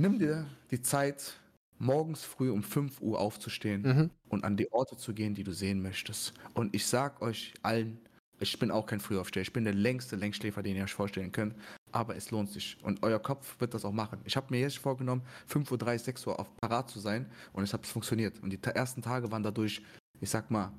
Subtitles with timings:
[0.00, 1.40] Nimm dir die Zeit,
[1.78, 4.10] morgens früh um 5 Uhr aufzustehen Mhm.
[4.28, 6.34] und an die Orte zu gehen, die du sehen möchtest.
[6.54, 7.98] Und ich sag euch allen,
[8.38, 11.56] ich bin auch kein Frühaufsteher, ich bin der längste Längsschläfer, den ihr euch vorstellen könnt,
[11.90, 12.76] aber es lohnt sich.
[12.84, 14.20] Und euer Kopf wird das auch machen.
[14.24, 17.72] Ich habe mir jetzt vorgenommen, 5.30 Uhr, 6 Uhr auf parat zu sein und es
[17.74, 18.40] hat funktioniert.
[18.40, 19.82] Und die ersten Tage waren dadurch,
[20.20, 20.70] ich sag mal,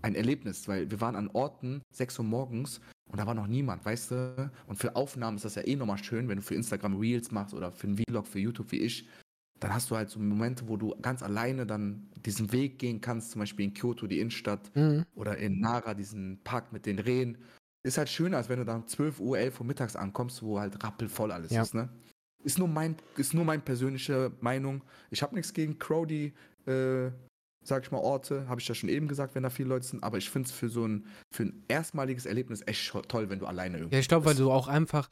[0.00, 3.84] ein Erlebnis, weil wir waren an Orten 6 Uhr morgens und da war noch niemand,
[3.84, 4.50] weißt du?
[4.66, 7.54] Und für Aufnahmen ist das ja eh nochmal schön, wenn du für Instagram Reels machst
[7.54, 9.08] oder für einen Vlog, für YouTube wie ich.
[9.60, 13.30] Dann hast du halt so Momente, wo du ganz alleine dann diesen Weg gehen kannst,
[13.30, 15.04] zum Beispiel in Kyoto, die Innenstadt, Mhm.
[15.14, 17.38] oder in Nara, diesen Park mit den Rehen.
[17.86, 20.58] Ist halt schöner, als wenn du dann um 12 Uhr, 11 Uhr mittags ankommst, wo
[20.58, 21.62] halt rappelvoll alles Ja.
[21.62, 21.88] ist, ne?
[22.42, 24.82] Ist nur mein, ist nur meine persönliche Meinung.
[25.10, 26.34] Ich habe nichts gegen Crowdy,
[26.66, 27.10] äh,
[27.64, 30.02] sag ich mal, Orte, habe ich ja schon eben gesagt, wenn da viele Leute sind,
[30.02, 33.46] aber ich finde es für so ein, für ein erstmaliges Erlebnis echt toll, wenn du
[33.46, 35.08] alleine irgendwie Ja, ich glaube, weil du auch einfach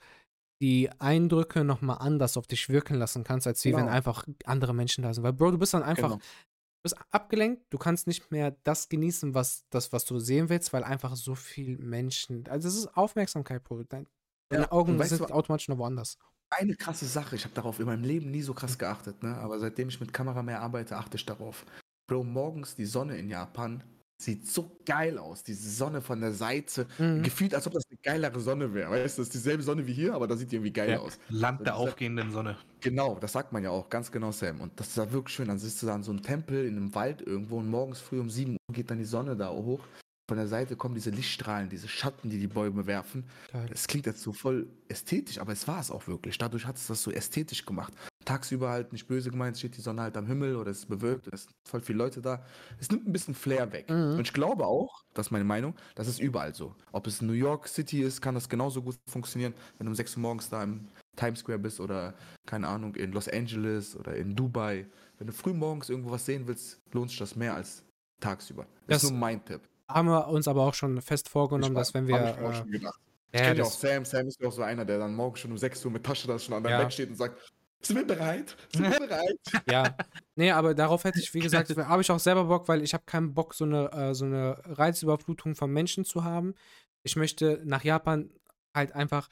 [0.61, 3.91] die Eindrücke nochmal anders auf dich wirken lassen kannst, als wie wenn Genau.
[3.93, 5.25] einfach andere Menschen da sind.
[5.25, 6.17] Weil, Bro, du bist dann einfach, Genau.
[6.19, 10.73] du bist abgelenkt, du kannst nicht mehr das genießen, was, das, was du sehen willst,
[10.73, 13.83] weil einfach so viel Menschen, also es ist Aufmerksamkeit, Bro.
[13.89, 14.07] Dein,
[14.51, 16.17] deine Ja, Augen sind du- automatisch noch woanders.
[16.55, 19.35] Eine krasse Sache, ich habe darauf in meinem Leben nie so krass geachtet, ne?
[19.39, 21.65] aber seitdem ich mit Kamera mehr arbeite, achte ich darauf.
[22.09, 23.83] Bro, morgens die Sonne in Japan
[24.21, 25.43] sieht so geil aus.
[25.43, 27.23] Diese Sonne von der Seite, Mhm.
[27.25, 28.91] gefühlt, als ob das eine geilere Sonne wäre.
[28.91, 30.99] Weißt du, das ist dieselbe Sonne wie hier, aber da sieht die irgendwie geil Ja.
[31.01, 31.19] aus.
[31.29, 32.57] Land So der dieser- aufgehenden Sonne.
[32.81, 34.61] Genau, das sagt man ja auch, ganz genau, Sam.
[34.61, 35.49] Und das ist ja wirklich schön.
[35.49, 38.21] Dann sitzt du da in so einem Tempel in einem Wald irgendwo und morgens früh
[38.21, 39.81] um 7 Uhr geht dann die Sonne da hoch.
[40.29, 43.25] Von der Seite kommen diese Lichtstrahlen, diese Schatten, die die Bäume werfen.
[43.53, 43.67] Geil.
[43.71, 46.39] Das klingt jetzt so voll ästhetisch, aber es war es auch wirklich.
[46.39, 47.93] Dadurch hat es das so ästhetisch gemacht.
[48.25, 51.27] Tagsüber halt nicht böse gemeint, steht die Sonne halt am Himmel oder es ist bewölkt
[51.33, 52.45] es sind voll viele Leute da.
[52.79, 53.89] Es nimmt ein bisschen Flair weg.
[53.91, 54.15] Mhm.
[54.15, 56.75] Und ich glaube auch, das ist meine Meinung, das ist überall so.
[56.93, 59.95] Ob es in New York City ist, kann das genauso gut funktionieren, wenn du um
[59.97, 62.15] 6 Uhr morgens da im Times Square bist oder,
[62.47, 64.87] keine Ahnung, in Los Angeles oder in Dubai.
[65.19, 67.85] Wenn du früh morgens irgendwo was sehen willst, lohnt sich das mehr als
[68.21, 68.67] tagsüber.
[68.87, 69.61] Das, ist nur mein Tipp.
[69.89, 72.31] Haben wir uns aber auch schon fest vorgenommen, Ich dass wenn hab wir.
[72.39, 72.99] ich auch Äh, schon gedacht.
[73.35, 74.05] ja, kenne auch Sam.
[74.07, 76.27] Sam ist ja auch so einer, der dann morgen schon um 6 Uhr mit Tasche
[76.29, 76.83] da schon an deinem Ja.
[76.85, 77.52] Bett steht und sagt,
[77.85, 78.57] sind wir bereit?
[78.73, 79.39] Sind wir bereit?
[79.71, 79.97] ja.
[80.37, 83.05] Nee, aber darauf hätte ich, wie gesagt, habe ich auch selber Bock, weil ich habe
[83.05, 86.55] keinen Bock, so eine, äh, so eine Reizüberflutung von Menschen zu haben.
[87.03, 88.31] Ich möchte nach Japan
[88.75, 89.29] halt einfach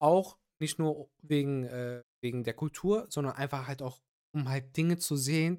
[0.00, 4.00] auch nicht nur wegen, äh, wegen der Kultur, sondern einfach halt auch,
[4.34, 5.58] um halt Dinge zu sehen,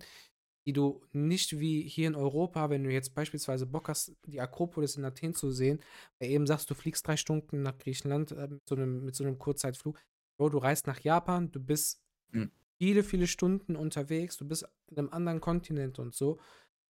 [0.67, 4.95] die du nicht wie hier in Europa, wenn du jetzt beispielsweise Bock hast, die Akropolis
[4.95, 5.79] in Athen zu sehen,
[6.19, 9.23] weil eben sagst, du fliegst drei Stunden nach Griechenland äh, mit, so einem, mit so
[9.23, 9.99] einem Kurzzeitflug.
[10.37, 12.51] Bro, du reist nach Japan, du bist Mhm.
[12.77, 16.39] viele, viele Stunden unterwegs, du bist in einem anderen Kontinent und so,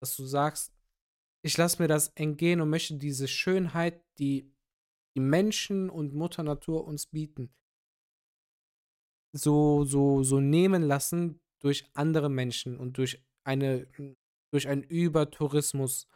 [0.02, 0.74] dass du sagst,
[1.44, 4.52] ich lasse mir das entgehen und möchte diese Schönheit, die
[5.16, 7.54] die Menschen und Mutter Natur uns bieten,
[9.34, 13.88] so, so, so nehmen lassen durch andere Menschen und durch eine,
[14.52, 16.08] durch einen Übertourismus.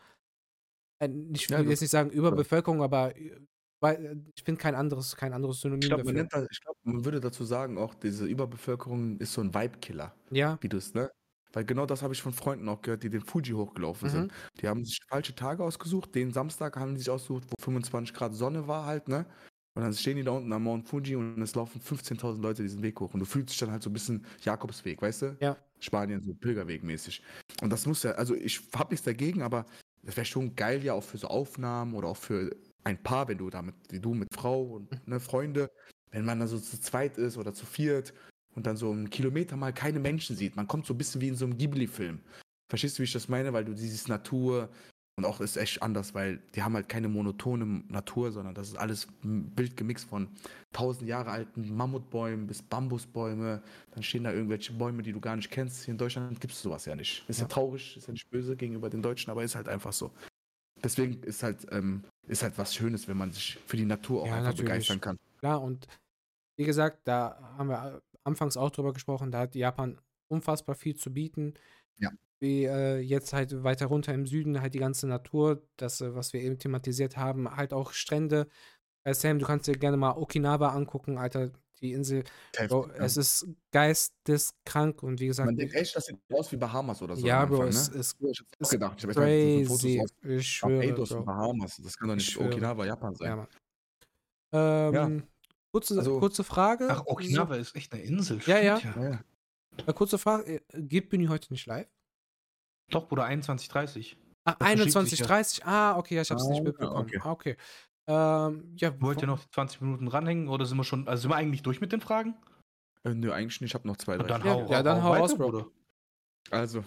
[1.02, 3.40] Ein, ich will Ja, jetzt nicht sagen Überbevölkerung, aber äh,
[3.82, 6.22] weil, ich finde kein anderes, kein anderes Synonym Ich glaube, man, dafür.
[6.24, 10.14] nennt das- ich glaub, man würde dazu sagen, auch diese Überbevölkerung ist so ein Vibe-Killer,
[10.32, 11.10] Ja, wie du es, ne?
[11.54, 14.12] Weil genau das habe ich von Freunden auch gehört, die den Fuji hochgelaufen Mhm.
[14.12, 14.34] sind.
[14.62, 16.14] Die haben sich falsche Tage ausgesucht.
[16.14, 19.26] Den Samstag haben die sich ausgesucht, wo 25 Grad Sonne war halt, ne?
[19.76, 22.82] Und dann stehen die da unten am Mount Fuji und es laufen 15.000 Leute diesen
[22.84, 23.14] Weg hoch.
[23.14, 25.38] Und du fühlst dich dann halt so ein bisschen Jakobsweg, weißt du?
[25.40, 25.58] Ja.
[25.80, 27.22] Spanien, so Pilgerweg-mäßig.
[27.62, 29.66] Und das muss ja, also ich habe nichts dagegen, aber
[30.04, 32.52] das wäre schon geil ja auch für so Aufnahmen oder auch für
[32.84, 35.70] ein Paar, wenn du damit, wie du mit Frau und ne, Freunde,
[36.12, 38.14] wenn man dann so zu zweit ist oder zu viert
[38.56, 40.56] und dann so einen Kilometer mal keine Menschen sieht.
[40.56, 42.20] Man kommt so ein bisschen wie in so einem Ghibli-Film.
[42.70, 43.54] Verstehst du, wie ich das meine?
[43.54, 44.70] Weil du dieses Natur
[45.20, 48.78] und auch ist echt anders, weil die haben halt keine monotone Natur, sondern das ist
[48.78, 50.30] alles Bild gemixt von
[50.72, 53.62] tausend Jahre alten Mammutbäumen bis Bambusbäume.
[53.92, 55.84] Dann stehen da irgendwelche Bäume, die du gar nicht kennst.
[55.84, 57.26] Hier in Deutschland gibt es sowas ja nicht.
[57.28, 57.44] Ist ja.
[57.44, 57.50] Ja.
[57.50, 60.14] traurig, ist ja nicht böse gegenüber den Deutschen, aber ist halt einfach so.
[60.84, 64.28] Deswegen ist halt, ähm, ist halt was Schönes, wenn man sich für die Natur auch
[64.28, 64.66] Ja, einfach natürlich.
[64.66, 65.18] begeistern kann.
[65.40, 65.62] klar.
[65.62, 65.88] Und
[66.58, 71.14] wie gesagt, da haben wir anfangs auch drüber gesprochen, da hat Japan unfassbar viel zu
[71.14, 71.54] bieten.
[72.00, 72.12] Ja.
[72.42, 76.34] Wie äh, jetzt halt weiter runter im Süden halt die ganze Natur, das, äh, was
[76.34, 78.48] wir eben thematisiert haben, halt auch Strände.
[79.06, 82.24] Äh, Sam, du kannst dir gerne mal Okinawa angucken, Alter, die Insel.
[82.68, 82.96] Bro, ja.
[83.06, 87.16] es ist geisteskrank und wie gesagt, Man denkt echt, das sieht aus wie Bahamas oder
[87.16, 87.26] so.
[87.26, 88.00] ja, Bro, Anfang, es ne?
[88.00, 88.98] ist Ich hab's auch ist gedacht.
[89.00, 89.66] Ich hab crazy.
[89.68, 89.84] Fotos
[90.24, 91.26] Ich aus schwöre, Barbados und.
[91.26, 91.82] Bahamas.
[91.84, 92.46] Das kann doch Ich nicht.
[92.48, 93.28] Okinawa, Japan sein.
[93.30, 93.48] Ja, Mann.
[94.52, 95.24] Ähm,
[95.72, 96.88] kurze, Also- kurze Frage.
[96.90, 98.40] Ach, Okinawa ist echt eine Insel.
[98.46, 98.80] Ja, ja.
[98.80, 99.24] Ja, ja.
[99.86, 100.56] Äh, kurze Frage.
[100.56, 101.88] äh, Geht Bühne heute nicht live?
[102.92, 105.26] Doch, Bruder, 21.30 Ach, Das verschiebt sich ja.
[105.28, 106.98] 21.30 Ah, okay, ja, ich habe es nicht Ah, mitbekommen.
[107.06, 107.20] okay.
[107.24, 107.58] Ah, okay.
[108.10, 111.36] Ähm, ja, Wollt ihr noch 20 Minuten ranhängen oder sind wir schon, also sind wir
[111.36, 112.36] eigentlich durch mit den Fragen?
[113.04, 113.70] Äh, nö, eigentlich nicht.
[113.72, 114.28] Ich habe noch zwei, drei.
[114.28, 115.52] dann Ja, hau, ja, dann hau weiter, raus, Bro.
[115.52, 115.66] Bruder.
[116.50, 116.84] Also,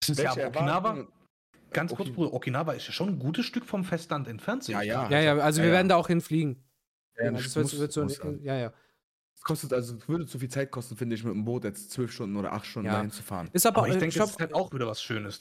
[0.00, 1.06] Das ist ja Okinawa.
[1.72, 2.32] Ganz kurz, Okin- Bruder.
[2.34, 4.66] Okinawa ist ja schon ein gutes Stück vom Festland entfernt.
[4.68, 5.08] Ja, ja.
[5.08, 5.76] Ja, ja, also Ja, wir ja.
[5.76, 6.62] werden da auch hinfliegen.
[7.16, 8.40] Ja, Also das es wird, muss- wird so, sein.
[8.42, 8.72] ja, ja.
[9.36, 11.90] Es kostet also, es würde zu viel Zeit kosten, finde ich, mit dem Boot jetzt
[11.92, 12.94] zwölf Stunden oder acht Stunden Ja.
[12.96, 13.48] dahin zu fahren.
[13.52, 15.38] Ist aber, Aber ich äh, denke, das ist halt auch wieder was Schönes.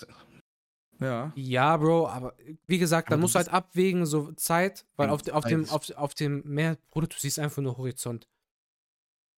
[1.01, 1.33] Ja.
[1.35, 2.35] Ja, Bro, aber
[2.67, 5.67] wie gesagt, Aber dann musst du halt abwägen, so Zeit, weil Genau, auf, auf, dem,
[5.69, 8.27] auf, auf dem Meer, Bruder, du siehst einfach nur Horizont.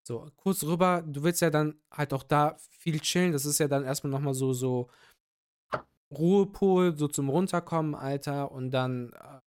[0.06, 3.70] So, kurz rüber, du willst ja dann halt auch da viel chillen, das ist ja
[3.70, 4.90] dann erstmal nochmal so, so
[6.12, 9.40] Ruhepol, so zum Runterkommen, Alter, und dann, äh,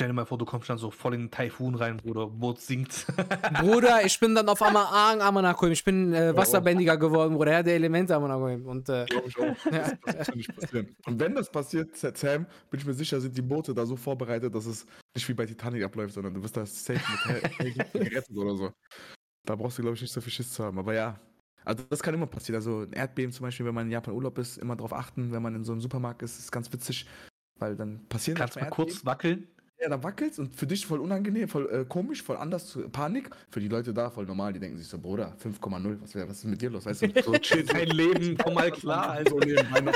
[0.00, 2.26] Stell dir mal vor, du kommst dann so voll in den Taifun rein, Bruder.
[2.26, 3.04] Boot sinkt.
[3.60, 7.62] Bruder, ich bin dann auf einmal Aang Amanakoim, ich bin äh, wasserbändiger geworden, Bruder, Herr
[7.62, 9.54] der Elemente Amanakoim, und äh, Glaube ich auch.
[9.70, 9.92] Ja.
[10.06, 10.96] Das kann nicht passieren.
[11.04, 14.54] Und wenn das passiert, Sam, bin ich mir sicher, sind die Boote da so vorbereitet,
[14.54, 16.98] dass es nicht wie bei Titanic abläuft, sondern du wirst da safe
[17.58, 18.72] mit gerettet oder so.
[19.46, 20.78] Da brauchst du, glaube ich, nicht so viel Schiss zu haben.
[20.78, 21.20] Aber ja,
[21.62, 22.56] also das kann immer passieren.
[22.56, 25.42] Also ein Erdbeben zum Beispiel, wenn man in Japan Urlaub ist, immer darauf achten, wenn
[25.42, 27.04] man in so einem Supermarkt ist, ist ganz witzig,
[27.58, 29.46] weil dann passieren Kannst mal manchmal kurz wackeln.
[29.82, 33.30] Ja, da wackelt's und für dich voll unangenehm, voll äh, komisch, voll anders, Panik.
[33.50, 36.36] Für die Leute da voll normal, die denken sich so, Bruder, 5,0, was, wär- was
[36.38, 36.84] ist mit dir los?
[36.84, 39.30] Weißt du, so Chill dein Leben, komm mal klar, Alter.
[39.30, 39.94] So nebenbei noch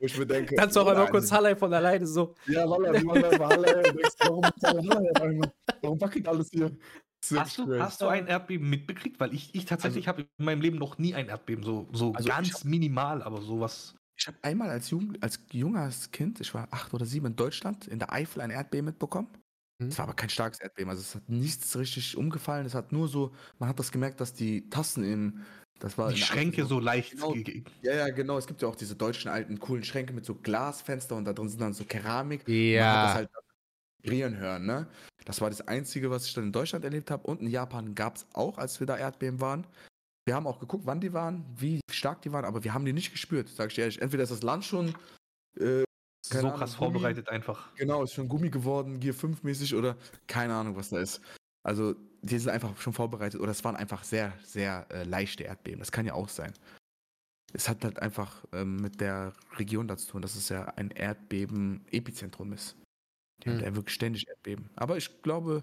[0.00, 2.34] ich mir denke, kannst du auch einmal kurz also- Halle von alleine so.
[2.46, 5.52] Ja, Walla, denkst, warum ist Halle, einmal?
[5.82, 6.70] Warum wackelt alles hier?
[7.36, 9.18] Hast du, hast du ein Erdbeben mitbekriegt?
[9.20, 12.28] Weil ich, ich tatsächlich habe in meinem Leben noch nie ein Erdbeben, so, so Also
[12.28, 13.94] ganz hab- minimal, aber sowas.
[14.16, 17.88] Ich habe einmal als, Jugend, als junges Kind, ich war acht oder sieben in Deutschland,
[17.88, 19.28] in der Eifel ein Erdbeben mitbekommen.
[19.80, 19.88] Mhm.
[19.88, 22.64] Es war aber kein starkes Erdbeben, also es hat nichts richtig umgefallen.
[22.66, 25.40] Es hat nur so, man hat das gemerkt, dass die Tassen im,
[25.80, 27.10] das war Die Schränke Eifel so leicht.
[27.12, 27.32] Genau.
[27.32, 28.38] ge- ge- Ja, ja, genau.
[28.38, 31.48] Es gibt ja auch diese deutschen alten coolen Schränke mit so Glasfenster und da drin
[31.48, 32.46] sind dann so Keramik.
[32.46, 33.14] Man hat das Ja.
[33.14, 33.30] halt
[34.02, 34.86] vibrieren hören, ne?
[35.24, 37.26] Das war das Einzige, was ich dann in Deutschland erlebt habe.
[37.26, 39.66] Und in Japan gab es auch, als wir da Erdbeben waren.
[40.26, 42.92] Wir haben auch geguckt, wann die waren, wie stark die waren, aber wir haben die
[42.92, 44.00] nicht gespürt, sag ich dir ehrlich.
[44.00, 44.94] Entweder ist das Land schon
[45.58, 45.84] äh,
[46.26, 46.92] So Keine krass Ahnung, Gummi.
[46.92, 47.74] vorbereitet einfach.
[47.74, 51.20] Genau, ist schon Gummi geworden, Gear 5 mäßig oder keine Ahnung, was da ist.
[51.62, 55.80] Also, die sind einfach schon vorbereitet oder es waren einfach sehr, sehr äh, leichte Erdbeben.
[55.80, 56.54] Das kann ja auch sein.
[57.52, 62.52] Es hat halt einfach ähm, mit der Region dazu tun, dass es ja ein Erdbeben-Epizentrum
[62.54, 62.76] ist.
[63.42, 63.64] Die haben Hm.
[63.64, 64.70] da wirklich ständig Erdbeben.
[64.76, 65.62] Aber ich glaube,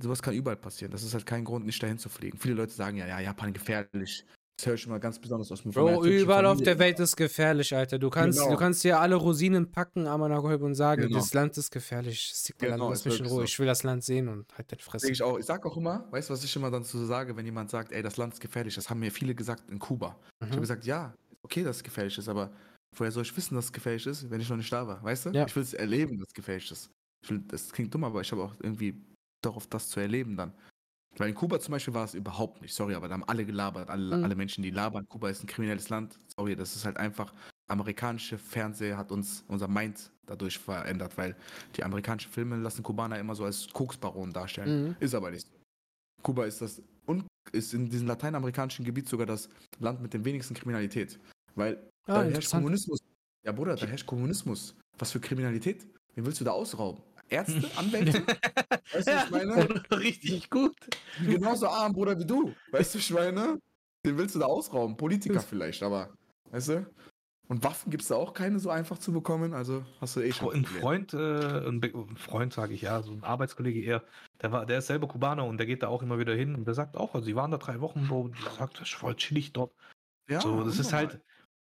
[0.00, 0.90] sowas kann überall passieren.
[0.92, 2.38] Das ist halt kein Grund, nicht dahin zu fliegen.
[2.38, 4.24] Viele Leute sagen ja, ja, Japan gefährlich.
[4.58, 7.74] Das höre ich immer ganz besonders aus meiner Bro, überall auf der Welt ist gefährlich,
[7.74, 7.98] Alter.
[7.98, 8.50] Du kannst, Genau.
[8.52, 11.16] du kannst dir alle Rosinen packen, Amanakoib, und sagen, Genau.
[11.18, 12.30] das Land ist gefährlich.
[12.34, 13.36] Sigmaland, Genau, lass mich in Ruhe.
[13.36, 13.42] so.
[13.44, 15.10] Ich will das Land sehen und halt den Denke Fresse.
[15.10, 15.38] ich auch.
[15.38, 17.90] Ich sag auch immer, weißt du, was ich immer dann so sage, wenn jemand sagt,
[17.92, 20.16] ey, das Land ist gefährlich, das haben mir viele gesagt in Kuba.
[20.40, 20.60] Ich habe Mhm.
[20.60, 22.52] gesagt, ja, okay, dass es gefährlich ist, aber
[22.94, 25.26] woher soll ich wissen, dass es gefährlich ist, wenn ich noch nicht da war, weißt
[25.26, 25.30] du?
[25.30, 25.46] Ja.
[25.46, 26.90] Ich will es erleben, dass es gefährlich ist.
[27.26, 28.94] Will, das klingt dumm, aber ich habe auch irgendwie
[29.42, 30.52] darauf, das zu erleben dann.
[31.18, 33.90] Weil in Kuba zum Beispiel war es überhaupt nicht, sorry, aber da haben alle gelabert,
[33.90, 34.24] alle, Mhm.
[34.24, 35.06] alle Menschen, die labern.
[35.08, 37.34] Kuba ist ein kriminelles Land, sorry, das ist halt einfach,
[37.68, 41.36] amerikanische Fernseher hat uns, unser Mind dadurch verändert, weil
[41.76, 44.88] die amerikanischen Filme lassen Kubaner immer so als Koksbaron darstellen.
[44.88, 44.96] Mhm.
[45.00, 45.52] Ist aber nicht so.
[46.22, 49.48] Kuba ist das und ist in diesem lateinamerikanischen Gebiet sogar das
[49.80, 51.18] Land mit dem wenigsten Kriminalität.
[51.54, 52.50] Weil Ah, da herrscht.
[52.50, 53.00] Kommunismus.
[53.44, 54.74] Ja, Bruder, da herrscht Kommunismus.
[54.98, 55.86] Was für Kriminalität?
[56.14, 57.02] Wen willst du da ausrauben?
[57.32, 58.22] Ärzte, Anwälte?
[58.92, 59.82] weißt du, meine?
[59.90, 60.76] Richtig gut.
[61.20, 62.54] Die genauso arm, Bruder, wie du.
[62.70, 63.58] Weißt du, ich meine?
[64.04, 64.96] Den willst du da ausrauben.
[64.96, 66.10] Politiker vielleicht, aber.
[66.50, 66.86] Weißt du?
[67.48, 69.52] Und Waffen gibt es da auch keine so einfach zu bekommen.
[69.52, 70.54] Also hast du eh schon.
[70.54, 70.64] Ein.
[70.64, 74.02] Freund, äh, ein, ein Freund sage ich ja, so ein Arbeitskollege eher,
[74.40, 76.66] der war, der ist selber Kubaner und der geht da auch immer wieder hin und
[76.66, 78.94] der sagt auch, also sie waren da drei Wochen so, und der sagt, das ist
[78.94, 79.72] voll chillig dort.
[80.28, 81.20] Ja, so, das ist halt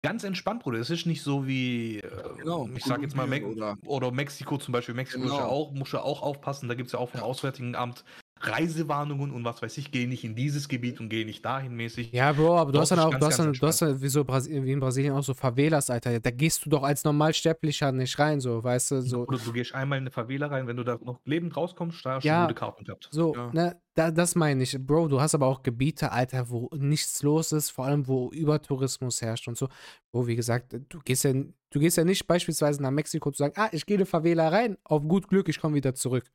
[0.03, 0.79] ganz entspannt, Bruder.
[0.79, 4.57] Es ist nicht so wie, äh, Genau, ich sag jetzt mal, Me oder, oder- Mexiko
[4.57, 4.93] zum Beispiel.
[4.93, 5.47] Mexiko ja Genau.
[5.47, 7.25] auch, muss ja auch aufpassen, da gibt es ja auch vom Ja.
[7.25, 8.03] Auswärtigen Amt
[8.45, 12.11] Reisewarnungen und was weiß ich, geh nicht in dieses Gebiet und geh nicht dahin mäßig.
[12.11, 14.07] Ja, Bro, aber du hast dann auch, ganz, du hast dann, du hast dann wie,
[14.07, 16.19] so Brasi wie in Brasilien auch so Favelas, Alter.
[16.19, 19.25] Da gehst du doch als Normalsterblicher nicht rein, so, weißt du, so.
[19.27, 22.15] Oder du gehst einmal in eine Favela rein, wenn du da noch lebend rauskommst, da
[22.15, 22.43] hast du Ja.
[22.43, 23.07] gute Karten gehabt.
[23.11, 23.51] So, Ja.
[23.53, 24.77] ne, da, das meine ich.
[24.79, 29.21] Bro, du hast aber auch Gebiete, Alter, wo nichts los ist, vor allem wo Übertourismus
[29.21, 29.67] herrscht und so.
[30.11, 33.53] Wo, wie gesagt, du gehst ja, du gehst ja nicht beispielsweise nach Mexiko zu sagen,
[33.57, 36.25] ah, ich gehe in eine Favela rein, auf gut Glück, ich komme wieder zurück.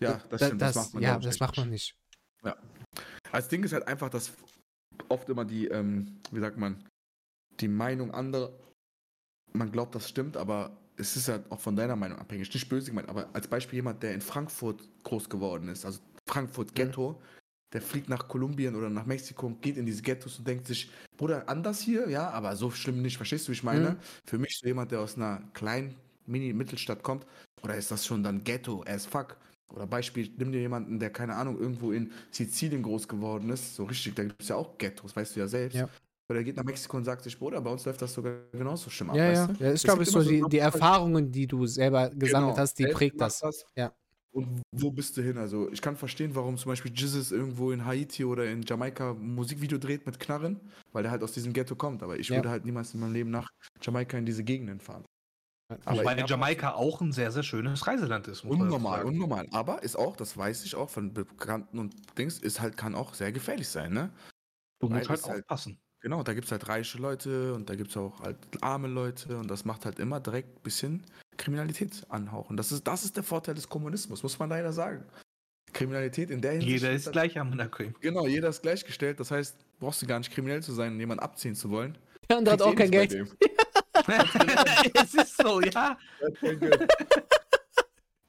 [0.00, 0.62] Ja, das Da- stimmt.
[0.62, 1.94] Das, macht man ja, das macht man nicht.
[2.42, 2.56] nicht.
[3.32, 4.32] Als Ding ist halt einfach, dass
[5.08, 6.84] oft immer die, ähm, wie sagt man,
[7.60, 8.52] die Meinung anderer,
[9.52, 12.52] man glaubt, das stimmt, aber es ist halt auch von deiner Meinung abhängig.
[12.52, 16.74] Nicht böse gemeint, aber als Beispiel jemand, der in Frankfurt groß geworden ist, also Frankfurt
[16.74, 17.20] Ghetto,
[17.72, 20.90] der fliegt nach Kolumbien oder nach Mexiko und geht in diese Ghettos und denkt sich,
[21.16, 23.90] Bruder, anders hier, ja, aber so schlimm nicht, verstehst du, wie ich meine?
[23.92, 23.96] Mhm.
[24.26, 25.96] Für mich so jemand, der aus einer kleinen
[26.26, 27.26] Mini-Mittelstadt kommt,
[27.62, 29.36] oder ist das schon dann Ghetto as fuck?
[29.74, 33.84] Oder Beispiel, nimm dir jemanden, der, keine Ahnung, irgendwo in Sizilien groß geworden ist, so
[33.84, 35.80] richtig, da gibt es ja auch Ghettos, weißt du ja selbst.
[35.80, 35.88] Ja.
[36.28, 38.90] Oder der geht nach Mexiko und sagt sich, Bruder, bei uns läuft das sogar genauso
[38.90, 39.48] schlimm ab, Ja, ja.
[39.58, 42.78] ja ich Es glaube, ich so die, die Erfahrungen, die du selber gesammelt Genau, hast,
[42.78, 43.42] die prägt das.
[43.42, 43.66] hast.
[43.76, 43.94] Ja.
[44.32, 45.38] Und wo bist du hin?
[45.38, 49.34] Also ich kann verstehen, warum zum Beispiel Jizzes irgendwo in Haiti oder in Jamaika ein
[49.34, 50.60] Musikvideo dreht mit Knarren,
[50.92, 52.02] weil der halt aus diesem Ghetto kommt.
[52.02, 52.34] Aber ich Ja.
[52.34, 53.50] würde halt niemals in meinem Leben nach
[53.82, 55.04] Jamaika in diese Gegenden fahren.
[55.84, 58.44] Aber Wobei Jamaika auch ein sehr, sehr schönes Reiseland ist.
[58.44, 59.08] muss man dazu Unnormal, sagen.
[59.08, 59.48] unnormal.
[59.52, 63.14] Aber ist auch, das weiß ich auch von Bekannten und Dings, ist halt, kann auch
[63.14, 64.10] sehr gefährlich sein, ne?
[64.80, 65.78] Du Weil musst halt halt- aufpassen.
[66.00, 69.38] Genau, da gibt es halt reiche Leute und da gibt es auch halt arme Leute
[69.38, 71.02] und das macht halt immer direkt ein bisschen
[71.38, 72.58] Kriminalität anhauchen.
[72.58, 75.02] Das ist, das ist der Vorteil des Kommunismus, muss man leider sagen.
[75.72, 76.70] Kriminalität in der Hinsicht.
[76.72, 77.84] Jeder ist halt- gleich am Monaco.
[78.00, 79.18] Genau, jeder ist gleichgestellt.
[79.18, 81.96] Das heißt, brauchst du gar nicht kriminell zu sein, um jemanden abziehen zu wollen.
[82.28, 83.36] Der andere hat Kriegst auch eh kein Geld.
[84.94, 85.98] es ist so, ja.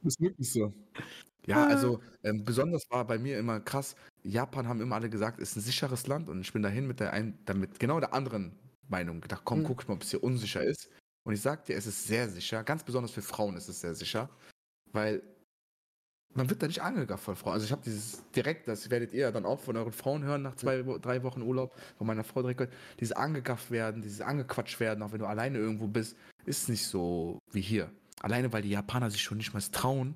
[0.04, 0.74] ist wirklich so.
[1.46, 5.56] Ja, also ähm, besonders war bei mir immer krass, Japan haben immer alle gesagt, ist
[5.56, 9.22] ein sicheres Land und ich bin dahin mit der ein, damit genau der anderen Meinung
[9.22, 9.66] gedacht, komm, Mhm.
[9.66, 10.90] guck mal, ob es hier unsicher ist.
[11.24, 13.96] Und ich sag dir, es ist sehr sicher, ganz besonders für Frauen ist es sehr
[13.96, 14.30] sicher,
[14.92, 15.22] weil
[16.36, 17.54] man wird da nicht angegafft von Frauen.
[17.54, 20.42] Also ich habe dieses direkt, das werdet ihr ja dann auch von euren Frauen hören
[20.44, 24.80] nach zwei, drei Wochen Urlaub, von meiner Frau direkt gehört, dieses angegafft werden, dieses angequatscht
[24.80, 26.16] werden, auch wenn du alleine irgendwo bist,
[26.46, 27.90] ist nicht so wie hier.
[28.22, 30.16] Alleine, weil die Japaner sich schon nicht mal trauen,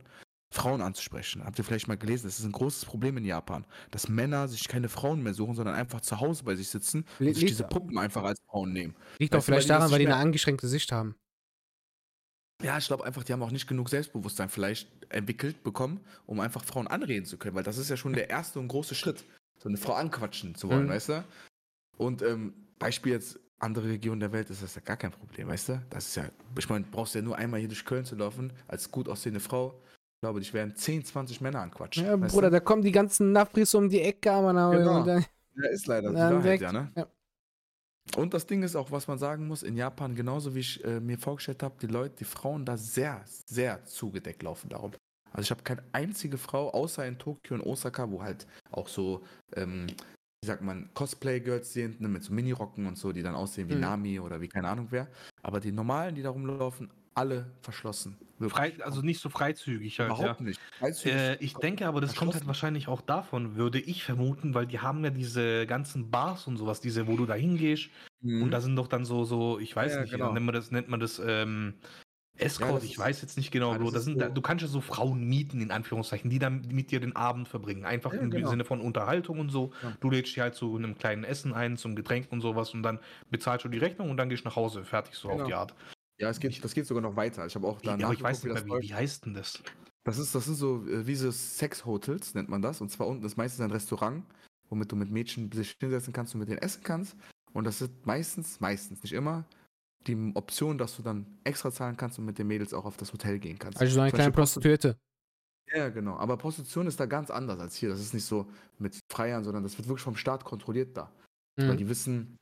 [0.51, 1.43] Frauen anzusprechen.
[1.45, 2.25] Habt ihr vielleicht mal gelesen?
[2.25, 5.75] Das ist ein großes Problem in Japan, dass Männer sich keine Frauen mehr suchen, sondern
[5.75, 8.73] einfach zu Hause bei sich sitzen und Li- sich liegt- diese Puppen einfach als Frauen
[8.73, 8.95] nehmen.
[9.19, 11.15] Liegt doch Weißt vielleicht daran, weil die eine angeschränkte Sicht haben.
[12.61, 16.63] Ja, ich glaube einfach, die haben auch nicht genug Selbstbewusstsein vielleicht entwickelt bekommen, um einfach
[16.63, 19.23] Frauen anreden zu können, weil das ist ja schon der erste und große Schritt,
[19.57, 20.89] so eine Frau anquatschen zu wollen, Mhm.
[20.89, 21.23] weißt du?
[21.97, 25.69] Und ähm, Beispiel jetzt andere Regionen der Welt ist das ja gar kein Problem, weißt
[25.69, 25.81] du?
[25.89, 26.25] Das ist ja,
[26.57, 29.81] ich meine, brauchst ja nur einmal hier durch Köln zu laufen, als gut aussehende Frau,
[30.17, 32.05] ich glaube, dich werden 10, 20 Männer anquatschen.
[32.05, 32.51] Ja, Bruder, du?
[32.51, 34.99] da kommen die ganzen Nafris um die Ecke, aber na, Genau.
[34.99, 35.25] und dann,
[35.55, 36.61] Ja, ist leider Wahrheit, weg.
[36.61, 36.91] ja, ne?
[36.95, 37.07] Ja.
[38.17, 40.99] Und das Ding ist auch, was man sagen muss, in Japan, genauso wie ich äh,
[40.99, 44.91] mir vorgestellt habe, die Leute, die Frauen da sehr, sehr zugedeckt laufen darum.
[45.31, 49.23] Also ich habe keine einzige Frau, außer in Tokio und Osaka, wo halt auch so,
[49.55, 49.87] ähm,
[50.41, 53.75] wie sagt man, Cosplay-Girls sind, ne, mit so Minirocken und so, die dann aussehen wie
[53.75, 53.81] Mhm.
[53.81, 55.07] Nami oder wie keine Ahnung wer.
[55.43, 56.89] Aber die normalen, die da rumlaufen,
[57.19, 58.17] alle verschlossen.
[58.47, 60.15] Frei, also nicht so freizügig halt, ja.
[60.17, 60.59] Überhaupt nicht.
[60.79, 61.13] Freizügig.
[61.17, 64.79] Äh, ich denke aber, das kommt halt wahrscheinlich auch davon, würde ich vermuten, weil die
[64.79, 67.89] haben ja diese ganzen Bars und sowas, diese, wo du da hingehst
[68.21, 68.43] Mhm.
[68.43, 70.31] und da sind doch dann so, so, ich weiß Ja, nicht, genau.
[70.33, 71.75] nennt man das, nennt man das, ähm,
[72.37, 73.91] Escort, das ich ist- weiß jetzt nicht genau, ja, Bro.
[73.91, 76.91] das sind, da, so- du kannst ja so Frauen mieten, in Anführungszeichen, die dann mit
[76.91, 77.83] dir den Abend verbringen.
[77.83, 78.49] Einfach Ja, im genau.
[78.49, 79.71] Sinne von Unterhaltung und so.
[79.83, 79.91] Ja.
[79.99, 82.99] Du lädst dich halt zu einem kleinen Essen ein, zum Getränk und sowas und dann
[83.29, 84.85] bezahlst du die Rechnung und dann gehst du nach Hause.
[84.85, 85.47] Fertig, so auf Genau.
[85.47, 85.73] die Art.
[86.19, 87.45] Ja, es geht, das geht sogar noch weiter.
[87.45, 89.61] Ich habe auch da aber ich weiß nachgeguckt, nicht wie, wie heißt denn das?
[90.03, 92.81] Das ist, das sind so äh, wie so Sex-Hotels, nennt man das.
[92.81, 94.25] Und zwar unten ist meistens ein Restaurant,
[94.69, 97.15] womit du mit Mädchen sich hinsetzen kannst und mit denen essen kannst.
[97.53, 99.45] Und das ist meistens, meistens, nicht immer,
[100.07, 103.11] die Option, dass du dann extra zahlen kannst und mit den Mädels auch auf das
[103.13, 103.79] Hotel gehen kannst.
[103.79, 104.97] Also so eine Zum kleine Prostituierte.
[105.73, 106.17] Ja, genau.
[106.17, 107.89] Aber Prostitution ist da ganz anders als hier.
[107.89, 111.11] Das ist nicht so mit Freiern, sondern das wird wirklich vom Staat kontrolliert da.
[111.57, 111.77] Weil Mhm.
[111.77, 112.37] die wissen,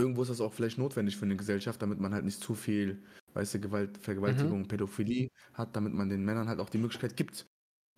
[0.00, 3.04] irgendwo ist das auch vielleicht notwendig für eine Gesellschaft, damit man halt nicht zu viel,
[3.34, 4.54] weißt du, Gewalt, Mhm.
[4.54, 7.46] Vergewaltigung, Pädophilie hat, damit man den Männern halt auch die Möglichkeit gibt,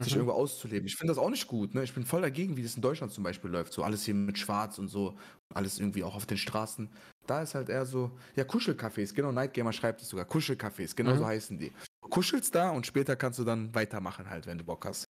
[0.03, 0.17] sich Mhm.
[0.17, 0.87] irgendwo auszuleben.
[0.87, 1.85] Ich finde das auch nicht gut, ne?
[1.85, 3.73] Ich bin voll dagegen, wie das in Deutschland zum Beispiel läuft.
[3.73, 5.17] So alles hier mit Schwarz und so,
[5.55, 6.91] alles irgendwie auch auf den Straßen.
[7.27, 11.17] Da ist halt eher so, ja, Kuschelcafés, genau, Nightgamer schreibt es sogar, Kuschelcafés, genau Mhm.
[11.17, 11.73] so heißen die.
[12.03, 15.05] Du kuschelst da und später kannst du dann weitermachen halt, wenn du Bock hast.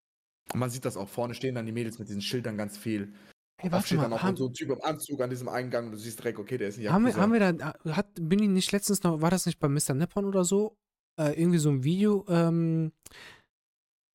[0.53, 3.13] Und man sieht das auch, vorne stehen dann die Mädels mit diesen Schildern ganz viel.
[3.57, 5.85] Hey, warte steht mal, dann auch haben, so ein Typ im Anzug an diesem Eingang
[5.85, 8.39] und du siehst direkt, okay, der ist ein haben, wir, haben wir da, hat, bin
[8.39, 9.93] ich nicht letztens noch, war das nicht bei Mr.
[9.93, 10.75] Nippon oder so,
[11.19, 12.91] äh, irgendwie so ein Video ähm,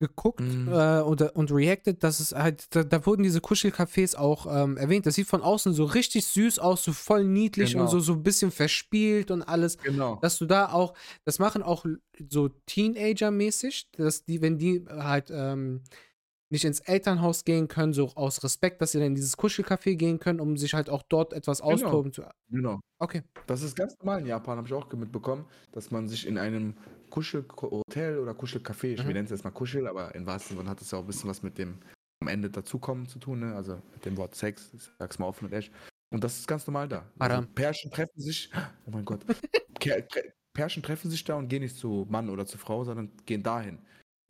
[0.01, 0.69] geguckt Mhm.
[0.69, 5.05] äh, und, und reacted, dass es halt, da, da wurden diese Kuschelcafés auch ähm, erwähnt.
[5.05, 7.91] Das sieht von außen so richtig süß aus, so voll niedlich und Genau.
[7.91, 9.77] so, so ein bisschen verspielt und alles.
[9.77, 10.15] Genau.
[10.21, 10.93] dass du da auch,
[11.25, 11.85] das machen auch
[12.29, 15.81] so Teenager-mäßig, dass die, wenn die halt ähm,
[16.51, 20.19] nicht ins Elternhaus gehen können, so aus Respekt, dass sie dann in dieses Kuschelcafé gehen
[20.19, 21.73] können, um sich halt auch dort etwas Genau.
[21.73, 22.23] austoben zu.
[22.49, 22.79] Genau.
[22.99, 23.21] Okay.
[23.47, 26.75] Das ist ganz normal in Japan, habe ich auch mitbekommen, dass man sich in einem
[27.11, 29.07] Kuschelhotel oder Kuschelcafé, ich Mhm.
[29.09, 31.29] nenne es jetzt mal Kuschel, aber in wahrsten Sinne hat es ja auch ein bisschen
[31.29, 31.79] was mit dem
[32.21, 33.55] am Ende dazukommen zu tun, ne?
[33.55, 35.71] also mit dem Wort Sex, ich sag's mal offen und ehrlich.
[36.11, 37.05] Und das ist ganz normal da.
[37.19, 37.47] Also.
[37.55, 38.49] Pärchen treffen sich,
[38.87, 39.21] oh mein Gott,
[40.53, 43.79] Pärchen treffen sich da und gehen nicht zu Mann oder zu Frau, sondern gehen dahin.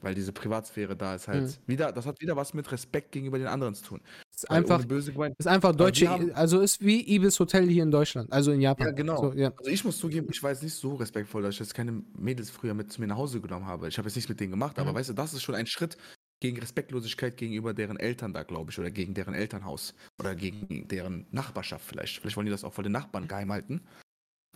[0.02, 1.54] Weil diese Privatsphäre da ist halt Mhm.
[1.68, 4.02] wieder, das hat wieder was mit Respekt gegenüber den anderen zu tun.
[4.34, 7.92] Ist einfach, böse gemeint, ist einfach deutsche, haben- also ist wie Ibis Hotel hier in
[7.92, 8.88] Deutschland, also in Japan.
[8.88, 9.18] Ja, genau.
[9.18, 9.52] So, ja.
[9.58, 12.50] Also ich muss zugeben, ich war jetzt nicht so respektvoll, dass ich jetzt keine Mädels
[12.50, 13.90] früher mit zu mir nach Hause genommen habe.
[13.90, 14.96] Ich habe jetzt nichts mit denen gemacht, aber Mhm.
[14.96, 15.98] weißt du, das ist schon ein Schritt,
[16.42, 21.28] gegen Respektlosigkeit gegenüber deren Eltern da, glaube ich, oder gegen deren Elternhaus oder gegen deren
[21.32, 22.20] Nachbarschaft vielleicht.
[22.20, 23.82] Vielleicht wollen die das auch vor den Nachbarn geheim halten.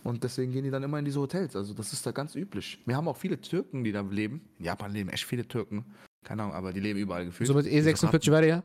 [0.03, 1.55] Und deswegen gehen die dann immer in diese Hotels.
[1.55, 2.79] Also das ist da ganz üblich.
[2.86, 4.41] Wir haben auch viele Türken, die da leben.
[4.60, 5.86] In Japan leben echt viele Türken.
[6.25, 7.48] Keine Ahnung, aber die leben überall gefühlt.
[7.48, 8.63] So mit E46 weiter, ja?